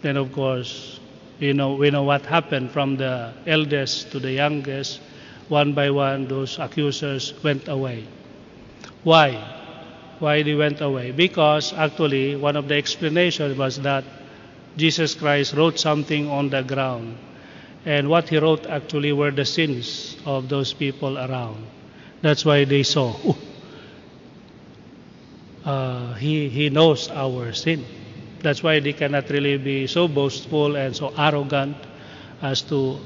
Then, 0.00 0.16
of 0.16 0.32
course, 0.32 0.98
you 1.38 1.52
know, 1.52 1.74
we 1.74 1.90
know 1.90 2.02
what 2.02 2.24
happened 2.24 2.70
from 2.70 2.96
the 2.96 3.34
eldest 3.46 4.10
to 4.12 4.18
the 4.18 4.32
youngest. 4.32 5.00
One 5.48 5.74
by 5.74 5.90
one, 5.90 6.28
those 6.28 6.58
accusers 6.58 7.34
went 7.44 7.68
away. 7.68 8.06
Why? 9.04 9.36
Why 10.18 10.42
they 10.42 10.54
went 10.54 10.80
away? 10.80 11.12
Because 11.12 11.74
actually, 11.74 12.36
one 12.36 12.56
of 12.56 12.66
the 12.68 12.76
explanations 12.76 13.58
was 13.58 13.76
that 13.80 14.04
Jesus 14.78 15.14
Christ 15.14 15.52
wrote 15.52 15.78
something 15.78 16.30
on 16.30 16.48
the 16.48 16.62
ground. 16.62 17.18
And 17.84 18.08
what 18.08 18.30
he 18.30 18.38
wrote 18.38 18.64
actually 18.64 19.12
were 19.12 19.30
the 19.30 19.44
sins 19.44 20.16
of 20.24 20.48
those 20.48 20.72
people 20.72 21.18
around. 21.18 21.66
That's 22.22 22.46
why 22.46 22.64
they 22.64 22.82
saw, 22.82 23.12
"Ooh, 23.26 23.36
uh, 25.64 26.14
he, 26.14 26.48
he 26.48 26.70
knows 26.70 27.10
our 27.10 27.52
sin. 27.52 27.84
That's 28.40 28.62
why 28.62 28.80
they 28.80 28.92
cannot 28.92 29.28
really 29.28 29.58
be 29.58 29.86
so 29.86 30.08
boastful 30.08 30.76
and 30.76 30.96
so 30.96 31.12
arrogant 31.16 31.76
as 32.40 32.62
to 32.62 32.98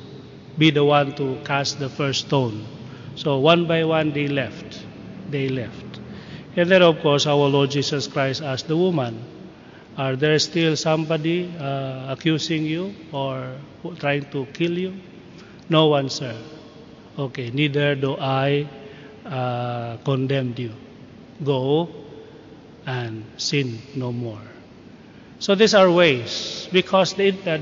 be 0.56 0.70
the 0.70 0.84
one 0.84 1.14
to 1.16 1.38
cast 1.44 1.78
the 1.80 1.88
first 1.88 2.26
stone. 2.26 2.64
So 3.16 3.38
one 3.38 3.66
by 3.66 3.84
one 3.84 4.12
they 4.12 4.28
left. 4.28 4.84
They 5.30 5.48
left. 5.48 6.00
And 6.56 6.70
then, 6.70 6.82
of 6.82 7.00
course, 7.00 7.26
our 7.26 7.48
Lord 7.48 7.70
Jesus 7.70 8.06
Christ 8.06 8.42
asked 8.42 8.68
the 8.68 8.76
woman, 8.76 9.24
Are 9.96 10.14
there 10.14 10.38
still 10.38 10.76
somebody 10.76 11.52
uh, 11.58 12.12
accusing 12.12 12.64
you 12.64 12.94
or 13.12 13.56
trying 13.98 14.30
to 14.30 14.46
kill 14.52 14.78
you? 14.78 14.94
No 15.68 15.86
one, 15.86 16.08
sir. 16.08 16.36
Okay, 17.18 17.50
neither 17.50 17.94
do 17.94 18.16
I 18.18 18.68
uh, 19.24 19.96
condemn 20.04 20.54
you. 20.56 20.72
Go 21.42 22.03
and 22.86 23.24
sin 23.36 23.78
no 23.94 24.12
more. 24.12 24.40
So 25.38 25.54
these 25.54 25.74
are 25.74 25.90
ways 25.90 26.68
because 26.72 27.14
the, 27.14 27.30
the, 27.32 27.58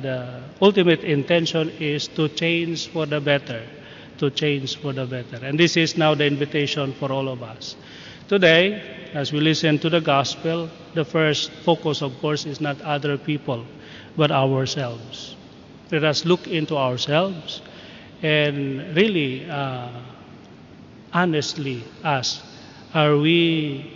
the 0.00 0.42
ultimate 0.60 1.02
intention 1.04 1.70
is 1.80 2.06
to 2.08 2.28
change 2.28 2.88
for 2.88 3.06
the 3.06 3.20
better, 3.20 3.62
to 4.18 4.30
change 4.30 4.76
for 4.76 4.92
the 4.92 5.06
better. 5.06 5.44
And 5.44 5.58
this 5.58 5.76
is 5.76 5.96
now 5.96 6.14
the 6.14 6.26
invitation 6.26 6.92
for 6.92 7.10
all 7.10 7.28
of 7.28 7.42
us. 7.42 7.76
Today, 8.28 9.10
as 9.12 9.32
we 9.32 9.40
listen 9.40 9.78
to 9.80 9.90
the 9.90 10.00
gospel, 10.00 10.70
the 10.94 11.04
first 11.04 11.50
focus, 11.64 12.02
of 12.02 12.18
course, 12.20 12.46
is 12.46 12.60
not 12.60 12.80
other 12.82 13.18
people, 13.18 13.64
but 14.16 14.30
ourselves. 14.30 15.36
Let 15.90 16.04
us 16.04 16.24
look 16.24 16.46
into 16.46 16.76
ourselves 16.76 17.62
and 18.22 18.96
really 18.96 19.48
uh, 19.48 19.88
honestly 21.12 21.84
ask 22.02 22.42
Are 22.94 23.16
we 23.16 23.93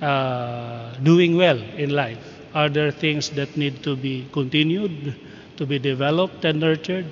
uh, 0.00 0.94
doing 1.02 1.36
well 1.36 1.58
in 1.58 1.90
life? 1.90 2.40
Are 2.54 2.68
there 2.68 2.90
things 2.90 3.30
that 3.30 3.56
need 3.56 3.82
to 3.84 3.96
be 3.96 4.26
continued, 4.32 5.14
to 5.56 5.66
be 5.66 5.78
developed 5.78 6.44
and 6.44 6.60
nurtured? 6.60 7.06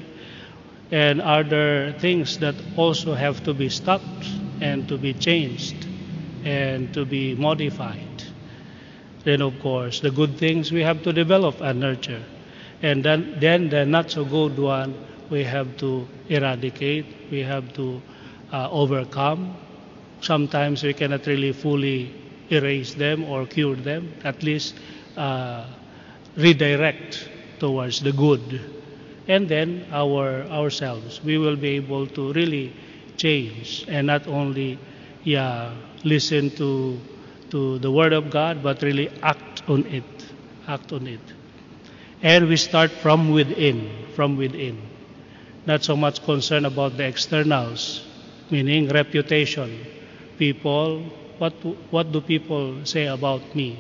And 0.91 1.21
are 1.21 1.45
there 1.45 1.93
things 1.93 2.39
that 2.39 2.55
also 2.77 3.15
have 3.15 3.45
to 3.45 3.55
be 3.55 3.69
stopped 3.69 4.27
and 4.61 4.89
to 4.89 4.97
be 4.97 5.13
changed 5.15 5.87
and 6.45 6.93
to 6.95 7.05
be 7.05 7.35
modified? 7.35 8.25
Then, 9.25 9.43
of 9.43 9.61
course, 9.61 10.01
the 10.01 10.11
good 10.11 10.39
things 10.39 10.73
we 10.73 10.83
have 10.83 11.03
to 11.03 11.13
develop 11.13 11.61
and 11.61 11.81
nurture. 11.81 12.23
And 12.81 13.05
then, 13.05 13.37
then 13.39 13.69
the 13.69 13.85
not 13.85 14.11
so 14.11 14.25
good 14.25 14.59
one 14.59 14.95
we 15.29 15.45
have 15.45 15.77
to 15.79 16.09
eradicate, 16.29 17.05
we 17.31 17.41
have 17.41 17.73
to 17.75 18.01
uh, 18.53 18.71
overcome. 18.71 19.55
Sometimes 20.21 20.83
we 20.83 20.95
cannot 20.95 21.27
really 21.27 21.53
fully 21.53 22.15
erase 22.51 22.95
them 22.95 23.25
or 23.25 23.47
cure 23.47 23.77
them, 23.77 24.13
at 24.25 24.43
least 24.43 24.75
uh, 25.17 25.67
redirect 26.37 27.29
towards 27.59 28.01
the 28.01 28.13
good. 28.13 28.61
And 29.27 29.49
then 29.49 29.87
our 29.93 30.43
ourselves, 30.45 31.23
we 31.23 31.37
will 31.37 31.57
be 31.57 31.77
able 31.77 32.07
to 32.07 32.33
really 32.33 32.73
change 33.17 33.85
and 33.89 34.07
not 34.07 34.27
only 34.27 34.79
yeah, 35.25 35.75
listen 36.05 36.51
to 36.57 36.99
to 37.51 37.79
the 37.79 37.91
word 37.91 38.13
of 38.13 38.31
God, 38.31 38.63
but 38.63 38.83
really 38.83 39.09
act 39.23 39.63
on 39.69 39.87
it. 39.87 40.05
Act 40.67 40.93
on 40.93 41.07
it. 41.07 41.21
And 42.23 42.49
we 42.49 42.57
start 42.57 42.91
from 42.91 43.31
within, 43.31 43.91
from 44.15 44.37
within. 44.37 44.83
Not 45.67 45.83
so 45.85 45.97
much 45.97 46.23
concern 46.25 46.65
about 46.65 46.97
the 46.97 47.05
externals, 47.05 48.05
meaning 48.51 48.89
reputation. 48.89 49.87
People, 50.39 51.05
what 51.39 51.55
what 51.91 52.13
do 52.13 52.21
people 52.21 52.85
say 52.85 53.07
about 53.07 53.55
me? 53.55 53.79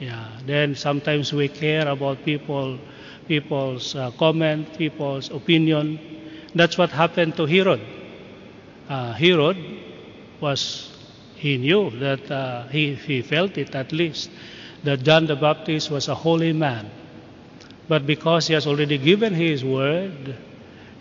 Yeah. 0.00 0.28
Then 0.46 0.74
sometimes 0.74 1.32
we 1.32 1.48
care 1.48 1.88
about 1.88 2.24
people, 2.24 2.78
people's 3.26 3.94
uh, 3.94 4.10
comment, 4.18 4.76
people's 4.76 5.30
opinion. 5.30 5.98
That's 6.54 6.76
what 6.76 6.90
happened 6.90 7.36
to 7.36 7.46
Herod. 7.46 7.80
Uh, 8.88 9.12
Herod 9.12 9.56
was 10.40 10.90
he 11.36 11.56
knew 11.56 11.90
that 12.00 12.30
uh, 12.30 12.66
he 12.68 12.94
he 12.94 13.22
felt 13.22 13.56
it 13.58 13.74
at 13.74 13.92
least 13.92 14.30
that 14.82 15.02
John 15.02 15.26
the 15.26 15.36
Baptist 15.36 15.90
was 15.90 16.08
a 16.08 16.14
holy 16.14 16.52
man, 16.52 16.90
but 17.88 18.06
because 18.06 18.46
he 18.46 18.54
has 18.54 18.66
already 18.66 18.98
given 18.98 19.32
his 19.32 19.64
word, 19.64 20.36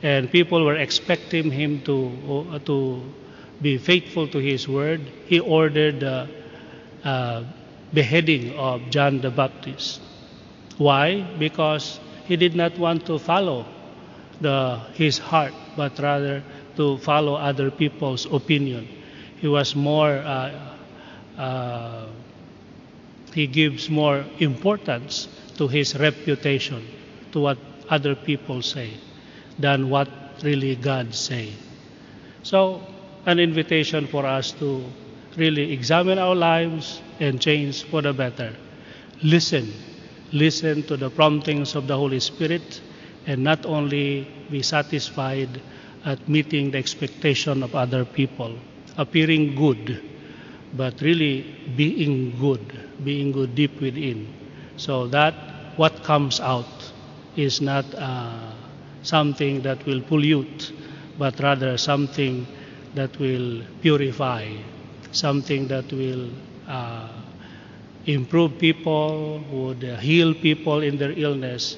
and 0.02 0.32
people 0.32 0.64
were 0.64 0.78
expecting 0.78 1.52
him 1.52 1.82
to 1.84 2.48
uh, 2.54 2.60
to 2.60 3.02
be 3.62 3.78
faithful 3.78 4.28
to 4.28 4.40
his 4.40 4.68
word, 4.68 5.02
he 5.26 5.40
ordered 5.40 6.00
the 6.00 6.28
uh, 7.04 7.44
beheading 7.94 8.56
of 8.58 8.90
John 8.90 9.22
the 9.22 9.30
Baptist. 9.30 10.02
Why? 10.78 11.22
Because 11.38 12.00
he 12.26 12.36
did 12.36 12.56
not 12.56 12.78
want 12.78 13.06
to 13.06 13.20
follow 13.20 13.66
the, 14.42 14.80
his 14.94 15.18
heart, 15.18 15.54
but 15.76 16.00
rather 16.00 16.44
to 16.76 16.98
follow 16.98 17.36
other 17.36 17.70
people's 17.70 18.26
opinion. 18.26 18.88
He 19.40 19.48
was 19.48 19.76
more, 19.76 20.18
uh, 20.18 20.76
uh, 21.38 22.08
he 23.34 23.48
gives 23.48 23.90
more 23.90 24.26
importance 24.40 25.28
to 25.58 25.68
his 25.68 25.98
reputation, 25.98 26.88
to 27.32 27.40
what 27.40 27.58
other 27.90 28.16
people 28.16 28.62
say, 28.62 28.92
than 29.60 29.90
what 29.90 30.10
really 30.44 30.76
God 30.76 31.14
say. 31.14 31.54
So, 32.42 32.82
an 33.26 33.40
invitation 33.40 34.08
for 34.08 34.26
us 34.26 34.52
to 34.52 34.84
really 35.38 35.72
examine 35.72 36.20
our 36.20 36.36
lives 36.36 37.02
and 37.20 37.42
change 37.42 37.84
for 37.84 38.02
the 38.02 38.14
better. 38.14 38.54
Listen. 39.22 39.74
Listen 40.32 40.82
to 40.84 40.98
the 40.98 41.10
promptings 41.12 41.76
of 41.76 41.86
the 41.86 41.96
Holy 41.96 42.20
Spirit 42.20 42.82
and 43.28 43.44
not 43.44 43.66
only 43.66 44.28
be 44.50 44.64
satisfied 44.64 45.62
at 46.06 46.28
meeting 46.28 46.72
the 46.72 46.78
expectation 46.78 47.64
of 47.64 47.76
other 47.76 48.04
people, 48.04 48.58
appearing 48.98 49.56
good, 49.56 50.04
but 50.74 51.00
really 51.02 51.56
being 51.78 52.38
good, 52.40 52.90
being 53.04 53.32
good 53.32 53.54
deep 53.56 53.80
within. 53.80 54.28
So 54.76 55.08
that 55.08 55.34
what 55.78 56.04
comes 56.04 56.40
out 56.40 56.92
is 57.36 57.62
not 57.62 57.86
uh, 57.94 58.52
something 59.04 59.62
that 59.62 59.86
will 59.86 60.02
pollute, 60.02 60.74
but 61.18 61.40
rather 61.40 61.78
something 61.78 62.48
that 62.96 63.18
will 63.20 63.64
purify, 63.82 64.48
something 65.12 65.68
that 65.68 65.92
will 65.92 66.30
uh, 66.68 67.10
improve 68.06 68.58
people, 68.58 69.44
would 69.52 69.84
heal 70.00 70.34
people 70.34 70.82
in 70.82 70.98
their 70.98 71.12
illness, 71.12 71.78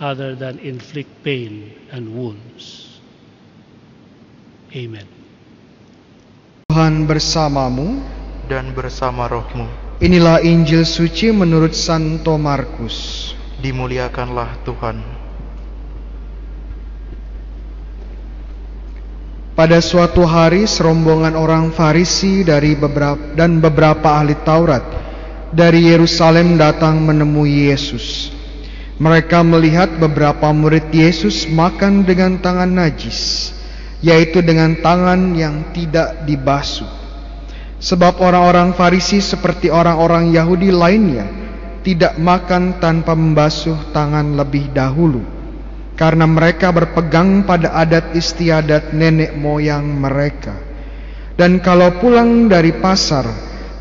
other 0.00 0.34
than 0.34 0.58
inflict 0.58 1.10
pain 1.22 1.72
and 1.92 2.14
wounds. 2.14 2.98
Amen. 4.74 5.06
Tuhan 6.66 7.06
bersamamu. 7.06 8.02
dan 8.44 8.76
bersama 8.76 9.24
rohmu. 9.24 9.64
Inilah 10.04 10.44
Injil 10.44 10.84
suci 10.84 11.32
menurut 11.32 11.72
Santo 11.72 12.36
Markus. 12.36 13.30
Dimuliakanlah 13.62 14.60
Tuhan. 14.68 15.13
Pada 19.54 19.78
suatu 19.78 20.26
hari 20.26 20.66
serombongan 20.66 21.38
orang 21.38 21.70
Farisi 21.70 22.42
dari 22.42 22.74
beberapa 22.74 23.38
dan 23.38 23.62
beberapa 23.62 24.18
ahli 24.18 24.34
Taurat 24.42 24.82
dari 25.54 25.94
Yerusalem 25.94 26.58
datang 26.58 26.98
menemui 26.98 27.70
Yesus. 27.70 28.34
Mereka 28.98 29.46
melihat 29.46 29.94
beberapa 30.02 30.50
murid 30.50 30.90
Yesus 30.90 31.46
makan 31.46 32.02
dengan 32.02 32.42
tangan 32.42 32.66
najis, 32.66 33.54
yaitu 34.02 34.42
dengan 34.42 34.74
tangan 34.74 35.38
yang 35.38 35.70
tidak 35.70 36.26
dibasuh. 36.26 36.90
Sebab 37.78 38.18
orang-orang 38.18 38.74
Farisi 38.74 39.22
seperti 39.22 39.70
orang-orang 39.70 40.34
Yahudi 40.34 40.74
lainnya 40.74 41.30
tidak 41.86 42.18
makan 42.18 42.82
tanpa 42.82 43.14
membasuh 43.14 43.94
tangan 43.94 44.34
lebih 44.34 44.74
dahulu 44.74 45.33
karena 45.94 46.26
mereka 46.26 46.74
berpegang 46.74 47.46
pada 47.46 47.70
adat 47.74 48.14
istiadat 48.14 48.90
nenek 48.94 49.34
moyang 49.38 49.86
mereka. 49.86 50.54
Dan 51.34 51.58
kalau 51.58 51.98
pulang 51.98 52.46
dari 52.46 52.70
pasar, 52.74 53.26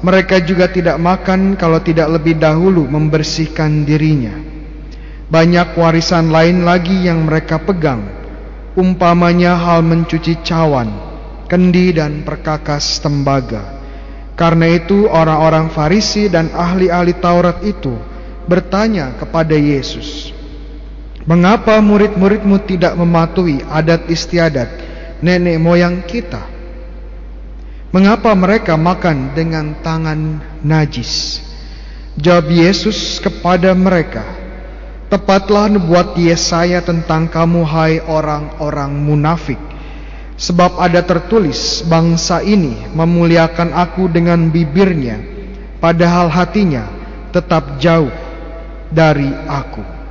mereka 0.01 0.41
juga 0.41 0.70
tidak 0.70 0.97
makan 0.97 1.55
kalau 1.55 1.78
tidak 1.82 2.09
lebih 2.18 2.38
dahulu 2.38 2.86
membersihkan 2.89 3.86
dirinya. 3.86 4.34
Banyak 5.30 5.78
warisan 5.78 6.30
lain 6.30 6.66
lagi 6.66 7.05
yang 7.05 7.26
mereka 7.26 7.61
pegang, 7.61 8.05
umpamanya 8.74 9.57
hal 9.57 9.86
mencuci 9.86 10.41
cawan, 10.45 10.89
kendi 11.45 11.93
dan 11.93 12.26
perkakas 12.26 13.01
tembaga. 13.01 13.82
Karena 14.34 14.66
itu 14.66 15.05
orang-orang 15.05 15.70
Farisi 15.70 16.26
dan 16.26 16.49
ahli-ahli 16.49 17.14
Taurat 17.22 17.61
itu 17.61 17.93
bertanya 18.49 19.14
kepada 19.22 19.53
Yesus, 19.53 20.32
Mengapa 21.24 21.80
murid-muridmu 21.80 22.67
tidak 22.67 22.99
mematuhi 22.99 23.63
adat 23.63 24.11
istiadat 24.11 24.67
nenek 25.24 25.55
moyang 25.55 26.03
kita? 26.03 26.43
Mengapa 27.95 28.36
mereka 28.36 28.76
makan 28.76 29.32
dengan 29.32 29.78
tangan 29.80 30.43
najis? 30.65 31.39
Jawab 32.19 32.51
Yesus 32.51 33.24
kepada 33.24 33.71
mereka, 33.71 34.43
Tepatlah 35.13 35.69
nubuat 35.69 36.17
Yesaya 36.17 36.82
tentang 36.82 37.30
kamu 37.30 37.61
hai 37.69 38.01
orang-orang 38.01 38.97
munafik. 38.97 39.61
Sebab 40.41 40.82
ada 40.82 41.05
tertulis, 41.05 41.86
bangsa 41.86 42.41
ini 42.41 42.89
memuliakan 42.97 43.78
aku 43.78 44.09
dengan 44.09 44.49
bibirnya, 44.49 45.21
padahal 45.78 46.34
hatinya 46.34 46.89
tetap 47.30 47.78
jauh 47.78 48.09
dari 48.89 49.30
aku. 49.45 50.03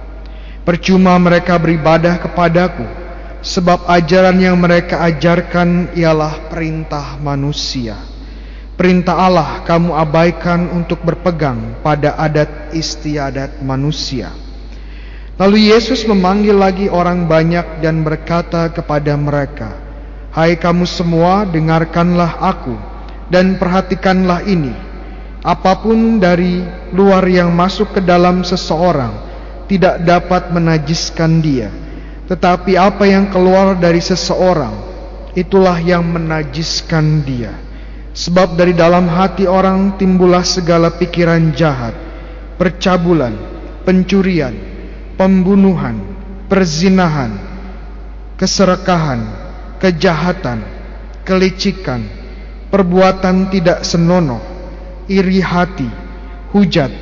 Percuma 0.63 1.19
mereka 1.19 1.59
beribadah 1.59 2.23
kepadaku, 2.23 2.87
sebab 3.43 3.91
ajaran 3.91 4.39
yang 4.39 4.55
mereka 4.63 5.03
ajarkan 5.03 5.91
ialah 5.99 6.47
perintah 6.47 7.19
manusia. 7.19 7.99
Perintah 8.79 9.19
Allah 9.19 9.67
kamu 9.67 9.91
abaikan 9.95 10.71
untuk 10.71 11.03
berpegang 11.03 11.83
pada 11.83 12.15
adat 12.15 12.73
istiadat 12.73 13.59
manusia. 13.61 14.31
Lalu 15.37 15.75
Yesus 15.75 16.07
memanggil 16.07 16.55
lagi 16.55 16.87
orang 16.87 17.27
banyak 17.27 17.83
dan 17.83 18.07
berkata 18.07 18.71
kepada 18.71 19.19
mereka, 19.19 19.75
Hai 20.31 20.57
kamu 20.57 20.87
semua, 20.87 21.45
dengarkanlah 21.45 22.39
aku 22.39 22.79
dan 23.29 23.59
perhatikanlah 23.59 24.47
ini. 24.47 24.73
Apa 25.43 25.83
pun 25.83 26.23
dari 26.23 26.63
luar 26.95 27.27
yang 27.27 27.51
masuk 27.51 27.99
ke 27.99 28.01
dalam 28.01 28.47
seseorang, 28.47 29.32
tidak 29.67 30.03
dapat 30.03 30.51
menajiskan 30.55 31.43
dia. 31.43 31.71
Tetapi 32.27 32.79
apa 32.79 33.05
yang 33.05 33.29
keluar 33.29 33.77
dari 33.77 34.01
seseorang, 34.01 34.73
itulah 35.37 35.77
yang 35.81 36.07
menajiskan 36.07 37.21
dia. 37.25 37.53
Sebab 38.13 38.61
dari 38.61 38.77
dalam 38.77 39.09
hati 39.09 39.49
orang 39.49 39.97
timbullah 39.97 40.45
segala 40.45 40.93
pikiran 40.93 41.53
jahat, 41.57 41.97
percabulan, 42.61 43.33
pencurian, 43.89 44.53
pembunuhan, 45.17 45.97
perzinahan, 46.53 47.33
keserakahan, 48.37 49.21
kejahatan, 49.81 50.61
kelicikan, 51.25 52.05
perbuatan 52.69 53.49
tidak 53.49 53.85
senonoh, 53.87 54.43
iri 55.09 55.41
hati, 55.41 55.89
hujat, 56.53 56.93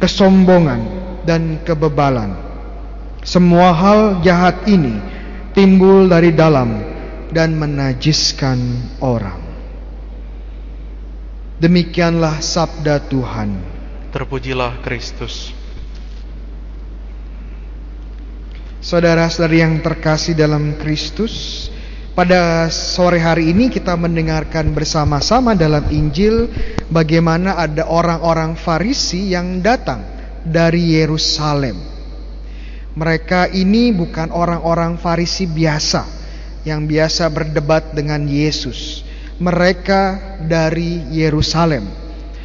kesombongan, 0.00 0.80
dan 1.24 1.60
kebebalan. 1.64 2.36
Semua 3.24 3.72
hal 3.72 4.20
jahat 4.20 4.68
ini 4.68 5.00
timbul 5.56 6.06
dari 6.12 6.30
dalam 6.36 6.76
dan 7.32 7.56
menajiskan 7.56 8.60
orang. 9.00 9.40
Demikianlah 11.56 12.44
sabda 12.44 13.00
Tuhan. 13.08 13.56
Terpujilah 14.12 14.84
Kristus. 14.84 15.50
Saudara-saudari 18.84 19.64
yang 19.64 19.80
terkasih 19.80 20.36
dalam 20.36 20.76
Kristus, 20.76 21.66
pada 22.12 22.68
sore 22.68 23.16
hari 23.16 23.48
ini 23.48 23.72
kita 23.72 23.96
mendengarkan 23.96 24.76
bersama-sama 24.76 25.56
dalam 25.56 25.88
Injil 25.88 26.52
bagaimana 26.92 27.56
ada 27.56 27.88
orang-orang 27.88 28.54
Farisi 28.60 29.32
yang 29.32 29.64
datang 29.64 30.14
dari 30.44 31.00
Yerusalem. 31.00 31.80
Mereka 32.94 33.50
ini 33.50 33.90
bukan 33.90 34.30
orang-orang 34.30 35.00
Farisi 35.00 35.50
biasa 35.50 36.06
yang 36.62 36.86
biasa 36.86 37.26
berdebat 37.32 37.96
dengan 37.96 38.22
Yesus. 38.28 39.02
Mereka 39.42 40.02
dari 40.46 41.02
Yerusalem. 41.10 41.90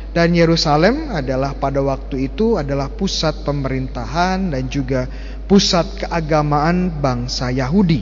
Dan 0.09 0.33
Yerusalem 0.33 1.13
adalah 1.13 1.53
pada 1.53 1.85
waktu 1.85 2.33
itu 2.33 2.57
adalah 2.57 2.89
pusat 2.89 3.45
pemerintahan 3.45 4.49
dan 4.49 4.65
juga 4.65 5.05
pusat 5.45 5.85
keagamaan 6.01 6.97
bangsa 6.97 7.53
Yahudi. 7.53 8.01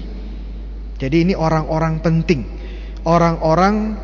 Jadi 1.04 1.28
ini 1.28 1.34
orang-orang 1.36 2.00
penting, 2.00 2.48
orang-orang 3.04 4.00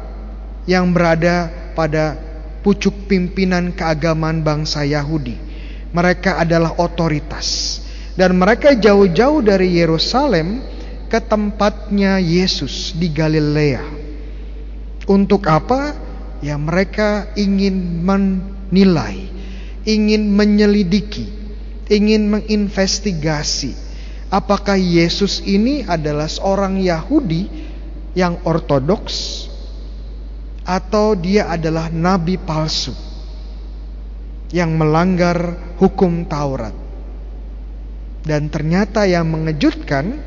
yang 0.67 0.91
berada 0.91 1.47
pada 1.79 2.19
pucuk 2.59 3.07
pimpinan 3.07 3.71
keagamaan 3.71 4.43
bangsa 4.43 4.83
Yahudi 4.83 5.52
mereka 5.93 6.41
adalah 6.41 6.75
otoritas. 6.81 7.79
Dan 8.13 8.37
mereka 8.37 8.77
jauh-jauh 8.77 9.41
dari 9.41 9.77
Yerusalem 9.77 10.61
ke 11.09 11.17
tempatnya 11.17 12.21
Yesus 12.21 12.93
di 12.93 13.09
Galilea. 13.09 13.81
Untuk 15.09 15.45
apa? 15.49 15.93
Ya 16.43 16.59
mereka 16.59 17.33
ingin 17.33 18.03
menilai, 18.03 19.31
ingin 19.87 20.29
menyelidiki, 20.29 21.25
ingin 21.89 22.29
menginvestigasi 22.29 23.83
apakah 24.33 24.73
Yesus 24.73 25.45
ini 25.45 25.85
adalah 25.85 26.25
seorang 26.25 26.81
Yahudi 26.81 27.45
yang 28.17 28.41
ortodoks 28.41 29.45
atau 30.65 31.13
dia 31.13 31.53
adalah 31.53 31.93
nabi 31.93 32.41
palsu 32.41 33.12
yang 34.53 34.77
melanggar 34.77 35.57
hukum 35.81 36.29
Taurat. 36.29 36.77
Dan 38.23 38.47
ternyata 38.47 39.03
yang 39.03 39.27
mengejutkan 39.27 40.21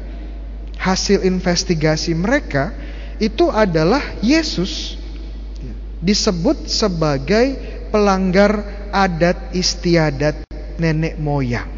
hasil 0.76 1.24
investigasi 1.24 2.12
mereka 2.12 2.74
itu 3.16 3.48
adalah 3.48 4.02
Yesus 4.20 5.00
disebut 6.02 6.68
sebagai 6.68 7.56
pelanggar 7.88 8.60
adat 8.92 9.56
istiadat 9.56 10.44
nenek 10.76 11.16
moyang. 11.16 11.72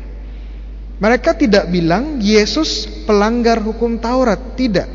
Mereka 0.99 1.39
tidak 1.39 1.71
bilang 1.71 2.19
Yesus 2.19 2.91
pelanggar 3.07 3.63
hukum 3.63 4.03
Taurat, 4.03 4.59
tidak. 4.59 4.91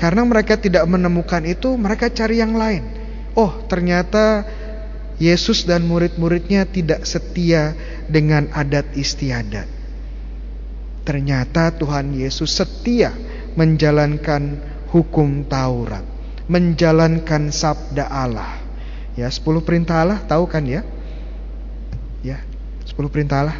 Karena 0.00 0.24
mereka 0.24 0.56
tidak 0.56 0.88
menemukan 0.88 1.44
itu, 1.44 1.76
mereka 1.76 2.08
cari 2.08 2.40
yang 2.40 2.56
lain. 2.56 2.88
Oh, 3.36 3.60
ternyata 3.68 4.48
Yesus 5.22 5.62
dan 5.62 5.86
murid-muridnya 5.86 6.66
tidak 6.66 7.06
setia 7.06 7.78
dengan 8.10 8.50
adat 8.50 8.90
istiadat. 8.98 9.70
Ternyata 11.06 11.70
Tuhan 11.78 12.10
Yesus 12.18 12.50
setia 12.50 13.14
menjalankan 13.54 14.58
hukum 14.90 15.46
Taurat, 15.46 16.02
menjalankan 16.50 17.54
sabda 17.54 18.10
Allah. 18.10 18.58
Ya, 19.14 19.30
10 19.30 19.62
perintah 19.62 20.02
Allah 20.02 20.18
tahu 20.26 20.50
kan 20.50 20.66
ya? 20.66 20.82
Ya, 22.26 22.42
10 22.90 23.06
perintah 23.06 23.46
Allah. 23.46 23.58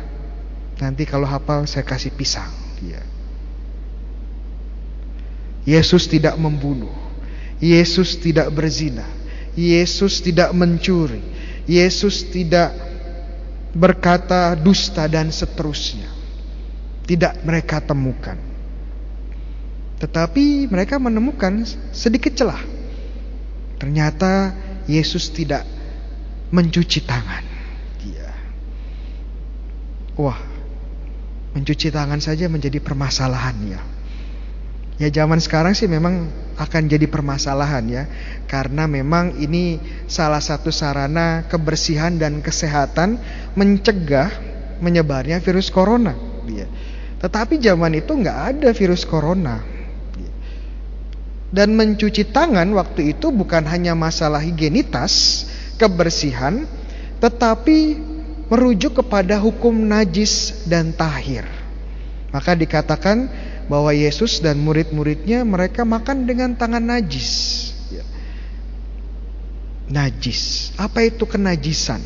Nanti 0.83 1.07
kalau 1.07 1.31
hafal 1.31 1.63
saya 1.71 1.87
kasih 1.87 2.11
pisang, 2.11 2.51
ya. 2.83 2.99
Yesus 5.63 6.11
tidak 6.11 6.35
membunuh. 6.35 6.91
Yesus 7.63 8.19
tidak 8.19 8.51
berzina, 8.51 9.07
Yesus 9.55 10.19
tidak 10.19 10.51
mencuri, 10.51 11.23
Yesus 11.67 12.27
tidak 12.31 12.75
berkata 13.73 14.53
dusta 14.59 15.09
dan 15.09 15.31
seterusnya. 15.33 16.11
Tidak 17.03 17.43
mereka 17.43 17.83
temukan. 17.83 18.39
Tetapi 19.99 20.67
mereka 20.67 20.99
menemukan 20.99 21.63
sedikit 21.95 22.35
celah. 22.35 22.63
Ternyata 23.79 24.55
Yesus 24.87 25.31
tidak 25.31 25.63
mencuci 26.51 27.03
tangan. 27.07 27.45
Dia. 28.03 28.31
Wah, 30.19 30.39
mencuci 31.55 31.91
tangan 31.91 32.19
saja 32.19 32.47
menjadi 32.51 32.79
permasalahan 32.83 33.57
ya. 33.67 33.81
Ya 35.01 35.09
zaman 35.09 35.41
sekarang 35.41 35.73
sih 35.73 35.89
memang 35.89 36.29
akan 36.61 36.83
jadi 36.85 37.09
permasalahan 37.09 37.85
ya 37.89 38.05
karena 38.45 38.85
memang 38.85 39.41
ini 39.41 39.81
salah 40.05 40.39
satu 40.39 40.69
sarana 40.69 41.49
kebersihan 41.49 42.21
dan 42.21 42.45
kesehatan 42.45 43.17
mencegah 43.57 44.29
menyebarnya 44.85 45.41
virus 45.41 45.73
corona. 45.73 46.13
Ya. 46.45 46.69
Tetapi 47.23 47.57
zaman 47.63 47.97
itu 47.97 48.13
nggak 48.13 48.39
ada 48.53 48.69
virus 48.75 49.07
corona. 49.07 49.63
Dan 51.53 51.77
mencuci 51.77 52.33
tangan 52.33 52.65
waktu 52.73 53.13
itu 53.13 53.29
bukan 53.29 53.69
hanya 53.69 53.93
masalah 53.93 54.41
higienitas, 54.41 55.45
kebersihan, 55.77 56.65
tetapi 57.21 58.01
merujuk 58.49 59.05
kepada 59.05 59.37
hukum 59.37 59.77
najis 59.77 60.65
dan 60.65 60.97
tahir. 60.97 61.45
Maka 62.33 62.57
dikatakan 62.57 63.29
bahwa 63.71 63.95
Yesus 63.95 64.43
dan 64.43 64.59
murid-muridnya 64.63 65.47
mereka 65.47 65.87
makan 65.87 66.27
dengan 66.27 66.55
tangan 66.59 66.83
najis. 66.83 67.31
Ya. 67.93 68.05
Najis, 69.93 70.73
apa 70.79 71.07
itu 71.07 71.23
kenajisan? 71.29 72.03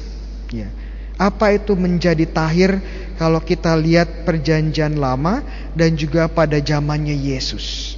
Ya. 0.53 0.69
Apa 1.17 1.57
itu 1.57 1.73
menjadi 1.73 2.29
tahir 2.29 2.77
kalau 3.17 3.41
kita 3.41 3.73
lihat 3.73 4.29
perjanjian 4.29 5.01
lama 5.01 5.41
dan 5.73 5.97
juga 5.97 6.29
pada 6.29 6.61
zamannya 6.61 7.17
Yesus. 7.17 7.97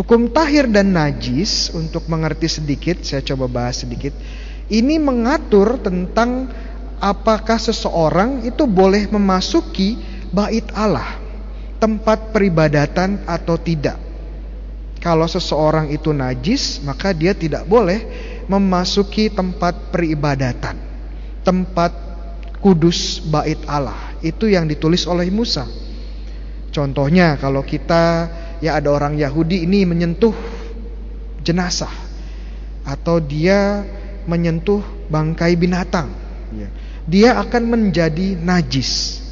Hukum 0.00 0.30
tahir 0.32 0.70
dan 0.70 0.94
najis 0.94 1.74
untuk 1.74 2.08
mengerti 2.08 2.48
sedikit, 2.48 3.02
saya 3.04 3.20
coba 3.20 3.50
bahas 3.50 3.84
sedikit. 3.84 4.14
Ini 4.70 4.96
mengatur 4.96 5.76
tentang 5.82 6.48
apakah 7.02 7.60
seseorang 7.60 8.48
itu 8.48 8.64
boleh 8.64 9.10
memasuki 9.12 9.98
bait 10.32 10.64
Allah 10.72 11.27
tempat 11.78 12.34
peribadatan 12.34 13.22
atau 13.24 13.56
tidak. 13.58 13.98
Kalau 14.98 15.30
seseorang 15.30 15.94
itu 15.94 16.10
najis, 16.10 16.82
maka 16.82 17.14
dia 17.14 17.30
tidak 17.30 17.64
boleh 17.70 18.02
memasuki 18.50 19.30
tempat 19.30 19.94
peribadatan, 19.94 20.74
tempat 21.46 21.94
kudus 22.58 23.22
bait 23.22 23.62
Allah. 23.70 24.18
Itu 24.18 24.50
yang 24.50 24.66
ditulis 24.66 25.06
oleh 25.06 25.30
Musa. 25.30 25.70
Contohnya 26.74 27.38
kalau 27.38 27.62
kita 27.62 28.26
ya 28.58 28.74
ada 28.74 28.90
orang 28.90 29.14
Yahudi 29.14 29.62
ini 29.62 29.86
menyentuh 29.86 30.34
jenazah 31.46 31.94
atau 32.82 33.22
dia 33.22 33.86
menyentuh 34.26 34.82
bangkai 35.08 35.54
binatang, 35.54 36.10
ya, 36.52 36.68
dia 37.06 37.38
akan 37.38 37.62
menjadi 37.70 38.36
najis 38.36 39.22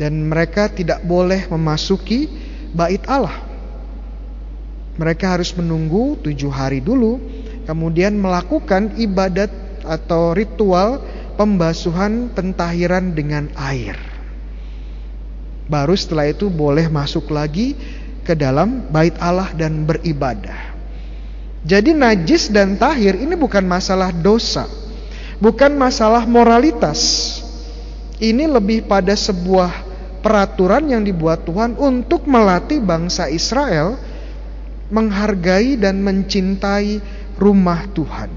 dan 0.00 0.32
mereka 0.32 0.72
tidak 0.72 1.04
boleh 1.04 1.44
memasuki 1.52 2.24
bait 2.72 3.04
Allah. 3.04 3.36
Mereka 4.96 5.36
harus 5.36 5.52
menunggu 5.52 6.16
tujuh 6.24 6.48
hari 6.48 6.80
dulu, 6.80 7.20
kemudian 7.68 8.16
melakukan 8.16 8.96
ibadat 8.96 9.52
atau 9.84 10.32
ritual 10.32 11.04
pembasuhan 11.36 12.32
pentahiran 12.32 13.12
dengan 13.12 13.52
air. 13.60 14.00
Baru 15.68 15.92
setelah 15.92 16.32
itu 16.32 16.48
boleh 16.48 16.88
masuk 16.88 17.28
lagi 17.28 17.76
ke 18.24 18.32
dalam 18.32 18.88
bait 18.88 19.14
Allah 19.20 19.52
dan 19.52 19.84
beribadah. 19.84 20.72
Jadi 21.60 21.92
najis 21.92 22.48
dan 22.48 22.80
tahir 22.80 23.20
ini 23.20 23.36
bukan 23.36 23.68
masalah 23.68 24.08
dosa, 24.16 24.64
bukan 25.44 25.76
masalah 25.76 26.24
moralitas. 26.24 27.36
Ini 28.20 28.48
lebih 28.48 28.84
pada 28.84 29.16
sebuah 29.16 29.89
peraturan 30.20 30.88
yang 30.88 31.02
dibuat 31.02 31.48
Tuhan 31.48 31.76
untuk 31.80 32.28
melatih 32.28 32.80
bangsa 32.80 33.32
Israel 33.32 33.96
menghargai 34.92 35.80
dan 35.80 36.04
mencintai 36.04 37.00
rumah 37.40 37.88
Tuhan. 37.90 38.30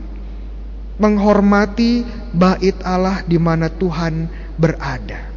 Menghormati 1.02 2.06
bait 2.32 2.78
Allah 2.86 3.26
di 3.26 3.36
mana 3.42 3.68
Tuhan 3.68 4.30
berada. 4.56 5.34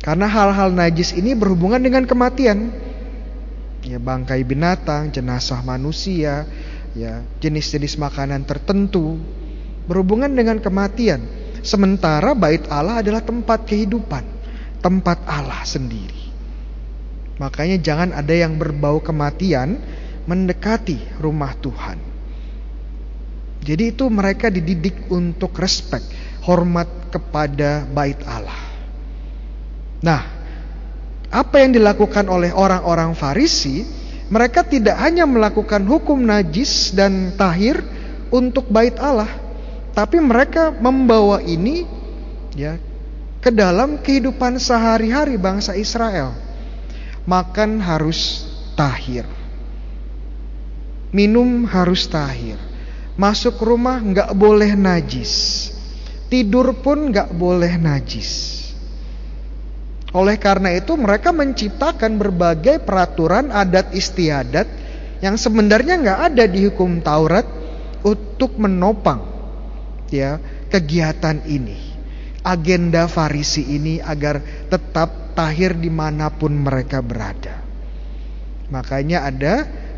Karena 0.00 0.30
hal-hal 0.30 0.70
najis 0.70 1.10
ini 1.18 1.34
berhubungan 1.34 1.82
dengan 1.82 2.06
kematian. 2.06 2.70
Ya, 3.82 3.98
bangkai 3.98 4.46
binatang, 4.46 5.10
jenazah 5.10 5.62
manusia, 5.66 6.46
ya, 6.94 7.22
jenis-jenis 7.42 7.98
makanan 7.98 8.46
tertentu 8.46 9.18
berhubungan 9.90 10.30
dengan 10.30 10.62
kematian. 10.62 11.22
Sementara 11.66 12.38
bait 12.38 12.62
Allah 12.70 13.02
adalah 13.02 13.22
tempat 13.22 13.66
kehidupan 13.66 14.35
tempat 14.86 15.18
Allah 15.26 15.66
sendiri. 15.66 16.30
Makanya 17.42 17.82
jangan 17.82 18.14
ada 18.14 18.30
yang 18.30 18.54
berbau 18.54 19.02
kematian 19.02 19.82
mendekati 20.30 21.18
rumah 21.18 21.58
Tuhan. 21.58 21.98
Jadi 23.66 23.90
itu 23.90 24.06
mereka 24.06 24.46
dididik 24.46 25.10
untuk 25.10 25.58
respect, 25.58 26.06
hormat 26.46 26.86
kepada 27.10 27.82
bait 27.82 28.14
Allah. 28.30 28.62
Nah, 30.06 30.22
apa 31.34 31.56
yang 31.58 31.74
dilakukan 31.74 32.30
oleh 32.30 32.54
orang-orang 32.54 33.10
Farisi, 33.18 33.82
mereka 34.30 34.62
tidak 34.62 35.02
hanya 35.02 35.26
melakukan 35.26 35.82
hukum 35.82 36.22
najis 36.22 36.94
dan 36.94 37.34
tahir 37.34 37.82
untuk 38.30 38.70
bait 38.70 38.94
Allah, 39.02 39.34
tapi 39.98 40.22
mereka 40.22 40.70
membawa 40.70 41.42
ini 41.42 41.82
ya 42.54 42.78
ke 43.46 43.54
dalam 43.54 44.02
kehidupan 44.02 44.58
sehari-hari 44.58 45.38
bangsa 45.38 45.78
Israel. 45.78 46.34
Makan 47.30 47.78
harus 47.78 48.42
tahir. 48.74 49.22
Minum 51.14 51.62
harus 51.62 52.10
tahir. 52.10 52.58
Masuk 53.14 53.62
rumah 53.62 54.02
nggak 54.02 54.34
boleh 54.34 54.74
najis. 54.74 55.70
Tidur 56.26 56.74
pun 56.82 57.14
nggak 57.14 57.30
boleh 57.38 57.78
najis. 57.78 58.66
Oleh 60.10 60.42
karena 60.42 60.74
itu 60.74 60.98
mereka 60.98 61.30
menciptakan 61.30 62.18
berbagai 62.18 62.82
peraturan 62.82 63.54
adat 63.54 63.94
istiadat 63.94 64.66
yang 65.22 65.38
sebenarnya 65.38 66.02
nggak 66.02 66.20
ada 66.34 66.44
di 66.50 66.66
hukum 66.66 66.98
Taurat 66.98 67.46
untuk 68.02 68.58
menopang 68.58 69.22
ya 70.10 70.42
kegiatan 70.66 71.46
ini 71.46 71.85
agenda 72.46 73.10
Farisi 73.10 73.74
ini 73.74 73.98
agar 73.98 74.38
tetap 74.70 75.34
tahir 75.34 75.74
di 75.74 75.90
mana 75.90 76.30
pun 76.30 76.54
mereka 76.54 77.02
berada. 77.02 77.58
Makanya 78.70 79.26
ada 79.26 79.54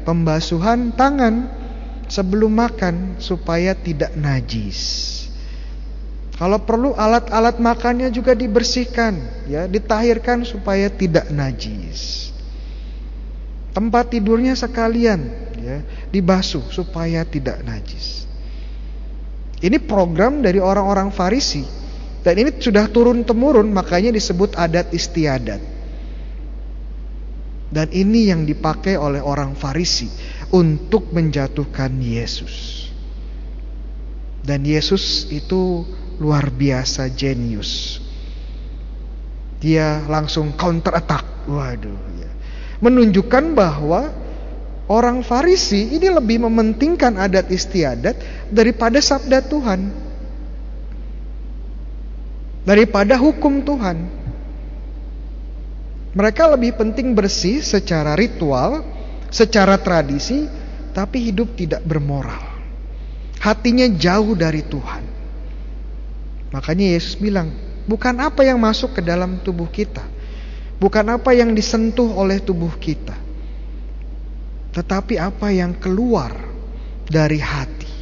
pembasuhan 0.09 0.97
tangan 0.97 1.53
sebelum 2.09 2.57
makan 2.57 3.21
supaya 3.21 3.77
tidak 3.77 4.17
najis. 4.17 5.05
Kalau 6.41 6.63
perlu 6.63 6.95
alat-alat 6.95 7.59
makannya 7.59 8.09
juga 8.15 8.33
dibersihkan, 8.33 9.45
ya, 9.51 9.67
ditahirkan 9.67 10.47
supaya 10.47 10.87
tidak 10.89 11.29
najis. 11.35 12.31
Tempat 13.75 14.15
tidurnya 14.15 14.55
sekalian, 14.55 15.29
ya, 15.59 15.83
dibasuh 16.15 16.63
supaya 16.71 17.27
tidak 17.27 17.59
najis. 17.67 18.25
Ini 19.59 19.83
program 19.83 20.39
dari 20.39 20.63
orang-orang 20.63 21.11
Farisi 21.11 21.78
dan 22.29 22.37
ini 22.45 22.53
sudah 22.61 22.93
turun 22.93 23.25
temurun 23.25 23.73
makanya 23.73 24.13
disebut 24.13 24.53
adat 24.53 24.93
istiadat. 24.93 25.65
Dan 27.73 27.89
ini 27.89 28.29
yang 28.29 28.45
dipakai 28.45 29.01
oleh 29.01 29.25
orang 29.25 29.57
Farisi 29.57 30.13
untuk 30.53 31.09
menjatuhkan 31.09 31.89
Yesus. 31.97 32.85
Dan 34.45 34.61
Yesus 34.69 35.25
itu 35.33 35.89
luar 36.21 36.53
biasa 36.53 37.09
jenius. 37.09 37.97
Dia 39.65 40.05
langsung 40.05 40.53
counter 40.53 41.01
attack. 41.01 41.49
Waduh 41.49 42.01
ya. 42.21 42.31
Menunjukkan 42.85 43.57
bahwa 43.57 44.13
orang 44.85 45.25
Farisi 45.25 45.97
ini 45.97 46.13
lebih 46.13 46.45
mementingkan 46.45 47.17
adat 47.17 47.49
istiadat 47.49 48.21
daripada 48.53 49.01
sabda 49.01 49.49
Tuhan 49.49 50.08
daripada 52.69 53.17
hukum 53.17 53.65
Tuhan. 53.65 53.97
Mereka 56.13 56.45
lebih 56.53 56.77
penting 56.77 57.17
bersih 57.17 57.65
secara 57.65 58.13
ritual, 58.13 58.85
secara 59.33 59.81
tradisi 59.81 60.45
tapi 60.93 61.33
hidup 61.33 61.57
tidak 61.57 61.81
bermoral. 61.89 62.45
Hatinya 63.41 63.89
jauh 63.89 64.37
dari 64.37 64.61
Tuhan. 64.61 65.05
Makanya 66.53 66.93
Yesus 66.93 67.17
bilang, 67.17 67.55
bukan 67.89 68.21
apa 68.21 68.45
yang 68.45 68.61
masuk 68.61 68.99
ke 68.99 69.01
dalam 69.01 69.41
tubuh 69.41 69.69
kita, 69.69 70.05
bukan 70.77 71.07
apa 71.17 71.33
yang 71.33 71.57
disentuh 71.57 72.09
oleh 72.19 72.43
tubuh 72.43 72.73
kita, 72.77 73.15
tetapi 74.75 75.17
apa 75.17 75.55
yang 75.55 75.77
keluar 75.77 76.35
dari 77.07 77.39
hati. 77.39 77.95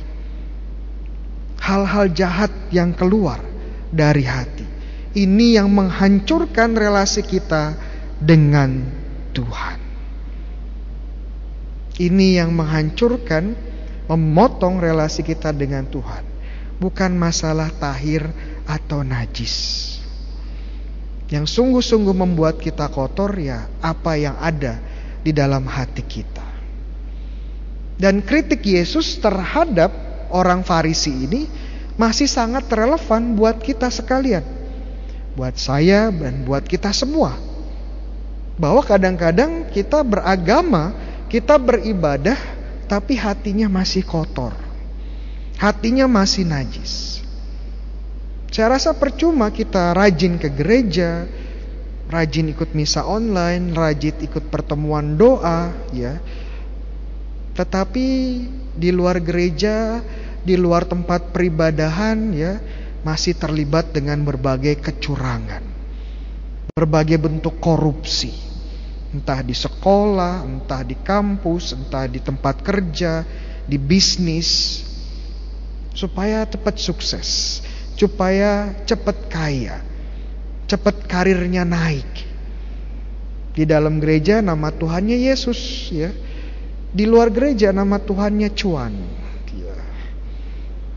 Hal-hal 1.61 2.15
jahat 2.15 2.55
yang 2.71 2.95
keluar 2.95 3.43
dari 3.91 4.23
hati. 4.23 4.56
Ini 5.17 5.57
yang 5.57 5.73
menghancurkan 5.73 6.77
relasi 6.77 7.25
kita 7.25 7.73
dengan 8.21 8.85
Tuhan. 9.33 9.79
Ini 11.97 12.45
yang 12.45 12.53
menghancurkan, 12.53 13.57
memotong 14.13 14.77
relasi 14.77 15.25
kita 15.25 15.57
dengan 15.57 15.89
Tuhan. 15.89 16.21
Bukan 16.77 17.17
masalah 17.17 17.73
tahir 17.73 18.29
atau 18.69 19.01
najis. 19.01 19.97
Yang 21.33 21.49
sungguh-sungguh 21.57 22.13
membuat 22.13 22.61
kita 22.61 22.93
kotor 22.93 23.33
ya 23.41 23.73
apa 23.81 24.21
yang 24.21 24.37
ada 24.37 24.77
di 25.25 25.33
dalam 25.33 25.65
hati 25.65 26.05
kita. 26.05 26.45
Dan 27.97 28.21
kritik 28.21 28.61
Yesus 28.61 29.17
terhadap 29.17 29.89
orang 30.29 30.61
Farisi 30.61 31.25
ini 31.25 31.49
masih 31.97 32.29
sangat 32.29 32.69
relevan 32.69 33.33
buat 33.33 33.57
kita 33.65 33.89
sekalian. 33.89 34.45
Buat 35.37 35.61
saya 35.61 36.09
dan 36.09 36.49
buat 36.49 36.65
kita 36.65 36.91
semua. 36.97 37.37
Bahwa 38.57 38.81
kadang-kadang 38.81 39.69
kita 39.69 40.01
beragama 40.01 40.97
kita 41.29 41.61
beribadah 41.61 42.39
tapi 42.89 43.19
hatinya 43.19 43.69
masih 43.69 44.07
kotor. 44.07 44.57
Hatinya 45.61 46.09
masih 46.09 46.49
najis. 46.49 47.21
Saya 48.49 48.79
rasa 48.79 48.97
percuma 48.97 49.53
kita 49.53 49.93
rajin 49.93 50.41
ke 50.41 50.49
gereja, 50.49 51.29
rajin 52.09 52.49
ikut 52.55 52.73
misa 52.73 53.05
online, 53.05 53.75
rajin 53.75 54.17
ikut 54.23 54.49
pertemuan 54.49 55.19
doa, 55.19 55.75
ya. 55.93 56.17
Tetapi 57.53 58.07
di 58.73 58.91
luar 58.95 59.21
gereja, 59.21 60.01
di 60.41 60.55
luar 60.57 60.89
tempat 60.89 61.37
peribadahan, 61.37 62.33
ya, 62.33 62.57
masih 63.07 63.39
terlibat 63.39 63.95
dengan 63.95 64.19
berbagai 64.27 64.83
kecurangan, 64.83 65.63
berbagai 66.75 67.23
bentuk 67.23 67.63
korupsi 67.63 68.47
entah 69.17 69.41
di 69.41 69.57
sekolah, 69.57 70.45
entah 70.45 70.85
di 70.85 70.93
kampus, 70.99 71.73
entah 71.73 72.05
di 72.05 72.21
tempat 72.21 72.61
kerja, 72.61 73.25
di 73.65 73.81
bisnis, 73.81 74.83
supaya 75.97 76.45
cepat 76.45 76.77
sukses, 76.77 77.63
supaya 77.97 78.77
cepat 78.85 79.17
kaya, 79.33 79.81
cepat 80.69 81.09
karirnya 81.09 81.65
naik. 81.65 82.29
Di 83.57 83.65
dalam 83.65 83.97
gereja 83.97 84.45
nama 84.45 84.69
Tuhannya 84.69 85.17
Yesus, 85.17 85.89
ya. 85.89 86.13
Di 86.93 87.09
luar 87.09 87.33
gereja 87.33 87.73
nama 87.73 87.97
Tuhannya 87.97 88.53
Cuan. 88.53 88.93
Ya. 89.57 89.77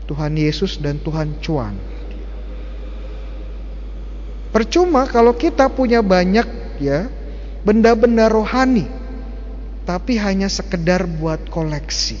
Tuhan 0.04 0.36
Yesus 0.36 0.76
dan 0.76 1.00
Tuhan 1.00 1.40
Cuan. 1.40 1.76
Percuma 4.50 5.06
kalau 5.06 5.30
kita 5.34 5.70
punya 5.70 6.02
banyak 6.02 6.46
ya 6.82 7.06
benda-benda 7.62 8.26
rohani, 8.26 8.90
tapi 9.86 10.18
hanya 10.18 10.50
sekedar 10.50 11.06
buat 11.06 11.46
koleksi. 11.46 12.18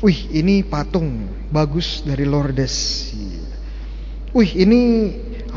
Wih, 0.00 0.28
ini 0.32 0.60
patung 0.60 1.28
bagus 1.48 2.04
dari 2.04 2.28
Lourdes. 2.28 3.08
Wih, 4.36 4.50
ini 4.52 4.80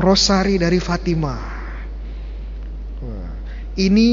rosari 0.00 0.56
dari 0.56 0.80
Fatima. 0.80 1.36
Ini 3.76 4.08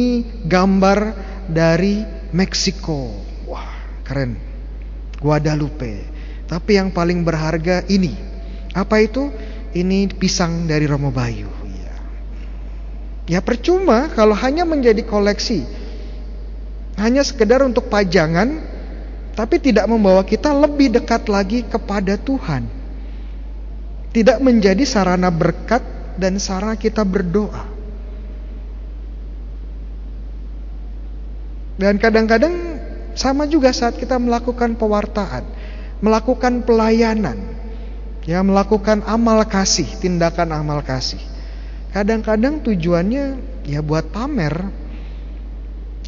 gambar 0.48 1.00
dari 1.48 2.04
Meksiko. 2.32 3.12
Wah, 3.48 4.00
keren. 4.04 4.36
Guadalupe. 5.20 6.08
Tapi 6.48 6.80
yang 6.80 6.92
paling 6.92 7.24
berharga 7.24 7.84
ini. 7.88 8.16
Apa 8.72 9.04
itu? 9.04 9.32
Ini 9.76 10.08
pisang 10.16 10.70
dari 10.70 10.88
Romo 10.88 11.12
Bayu. 11.12 11.58
Ya 13.28 13.44
percuma 13.44 14.08
kalau 14.16 14.32
hanya 14.40 14.64
menjadi 14.64 15.04
koleksi. 15.04 15.68
Hanya 16.96 17.22
sekedar 17.22 17.60
untuk 17.62 17.92
pajangan 17.92 18.64
tapi 19.38 19.62
tidak 19.62 19.86
membawa 19.86 20.26
kita 20.26 20.50
lebih 20.50 20.98
dekat 20.98 21.28
lagi 21.28 21.62
kepada 21.68 22.16
Tuhan. 22.18 22.66
Tidak 24.16 24.40
menjadi 24.42 24.82
sarana 24.88 25.30
berkat 25.30 25.84
dan 26.18 26.40
sarana 26.42 26.80
kita 26.80 27.06
berdoa. 27.06 27.70
Dan 31.78 32.02
kadang-kadang 32.02 32.80
sama 33.14 33.46
juga 33.46 33.70
saat 33.70 34.00
kita 34.00 34.18
melakukan 34.18 34.74
pewartaan, 34.74 35.46
melakukan 36.02 36.66
pelayanan, 36.66 37.38
ya 38.28 38.44
melakukan 38.44 39.08
amal 39.08 39.40
kasih, 39.48 39.88
tindakan 40.04 40.52
amal 40.52 40.84
kasih. 40.84 41.24
Kadang-kadang 41.96 42.60
tujuannya 42.60 43.40
ya 43.64 43.80
buat 43.80 44.12
pamer. 44.12 44.68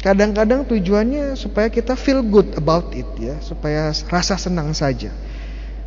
Kadang-kadang 0.04 0.68
tujuannya 0.68 1.34
supaya 1.34 1.72
kita 1.72 1.96
feel 1.96 2.20
good 2.20 2.52
about 2.60 2.92
it 2.92 3.08
ya, 3.16 3.40
supaya 3.40 3.88
rasa 4.12 4.36
senang 4.36 4.76
saja. 4.76 5.10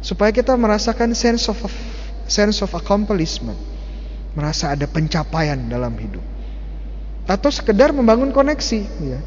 Supaya 0.01 0.33
kita 0.33 0.57
merasakan 0.57 1.13
sense 1.13 1.47
of 1.47 1.61
sense 2.25 2.65
of 2.65 2.73
accomplishment. 2.73 3.57
Merasa 4.33 4.73
ada 4.73 4.89
pencapaian 4.89 5.69
dalam 5.69 5.93
hidup. 6.01 6.25
Atau 7.29 7.53
sekedar 7.53 7.93
membangun 7.93 8.33
koneksi 8.33 8.81
ya. 9.05 9.21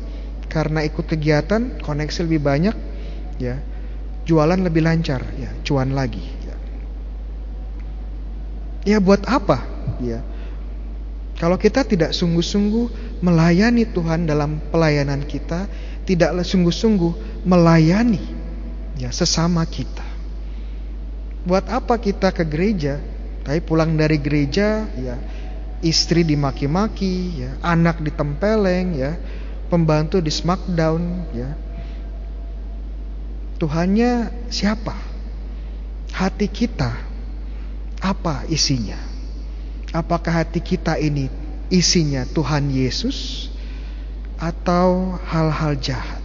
Karena 0.51 0.83
ikut 0.83 1.07
kegiatan, 1.07 1.83
koneksi 1.83 2.19
lebih 2.27 2.43
banyak 2.43 2.77
ya. 3.39 3.63
Jualan 4.27 4.59
lebih 4.59 4.83
lancar 4.83 5.23
ya, 5.39 5.55
cuan 5.63 5.95
lagi 5.95 6.36
ya. 8.87 9.03
Buat 9.03 9.27
apa 9.27 9.67
ya? 10.01 10.23
Kalau 11.37 11.61
kita 11.61 11.85
tidak 11.85 12.17
sungguh-sungguh 12.17 13.21
melayani 13.21 13.85
Tuhan 13.85 14.25
dalam 14.25 14.57
pelayanan 14.73 15.21
kita, 15.29 15.69
tidak 16.09 16.33
sungguh-sungguh 16.41 17.45
melayani 17.45 18.23
ya 18.97 19.13
sesama 19.13 19.67
kita. 19.69 20.07
Buat 21.45 21.69
apa 21.69 22.01
kita 22.01 22.33
ke 22.33 22.47
gereja? 22.49 22.97
Tapi 23.45 23.61
pulang 23.63 23.95
dari 23.95 24.19
gereja 24.19 24.89
ya 24.97 25.15
istri 25.85 26.25
dimaki-maki, 26.25 27.47
ya, 27.47 27.51
anak 27.61 28.01
ditempeleng, 28.01 28.97
ya, 28.97 29.13
pembantu 29.69 30.23
di 30.23 30.33
smackdown, 30.33 31.03
ya. 31.37 31.51
Tuhannya 33.57 34.31
siapa? 34.53 34.95
Hati 36.13 36.49
kita 36.49 36.93
apa 38.07 38.47
isinya? 38.47 38.99
Apakah 39.91 40.45
hati 40.45 40.63
kita 40.63 40.95
ini 41.01 41.27
isinya 41.73 42.23
Tuhan 42.29 42.71
Yesus 42.71 43.49
atau 44.39 45.19
hal-hal 45.27 45.75
jahat? 45.81 46.23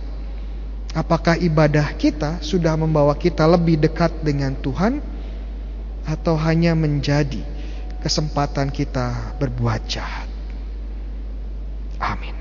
Apakah 0.92 1.40
ibadah 1.40 1.96
kita 1.96 2.44
sudah 2.44 2.76
membawa 2.76 3.16
kita 3.16 3.48
lebih 3.48 3.80
dekat 3.80 4.12
dengan 4.20 4.52
Tuhan 4.60 5.00
atau 6.04 6.36
hanya 6.36 6.76
menjadi 6.76 7.42
kesempatan 8.04 8.68
kita 8.70 9.40
berbuat 9.40 9.82
jahat? 9.88 10.28
Amin. 12.02 12.41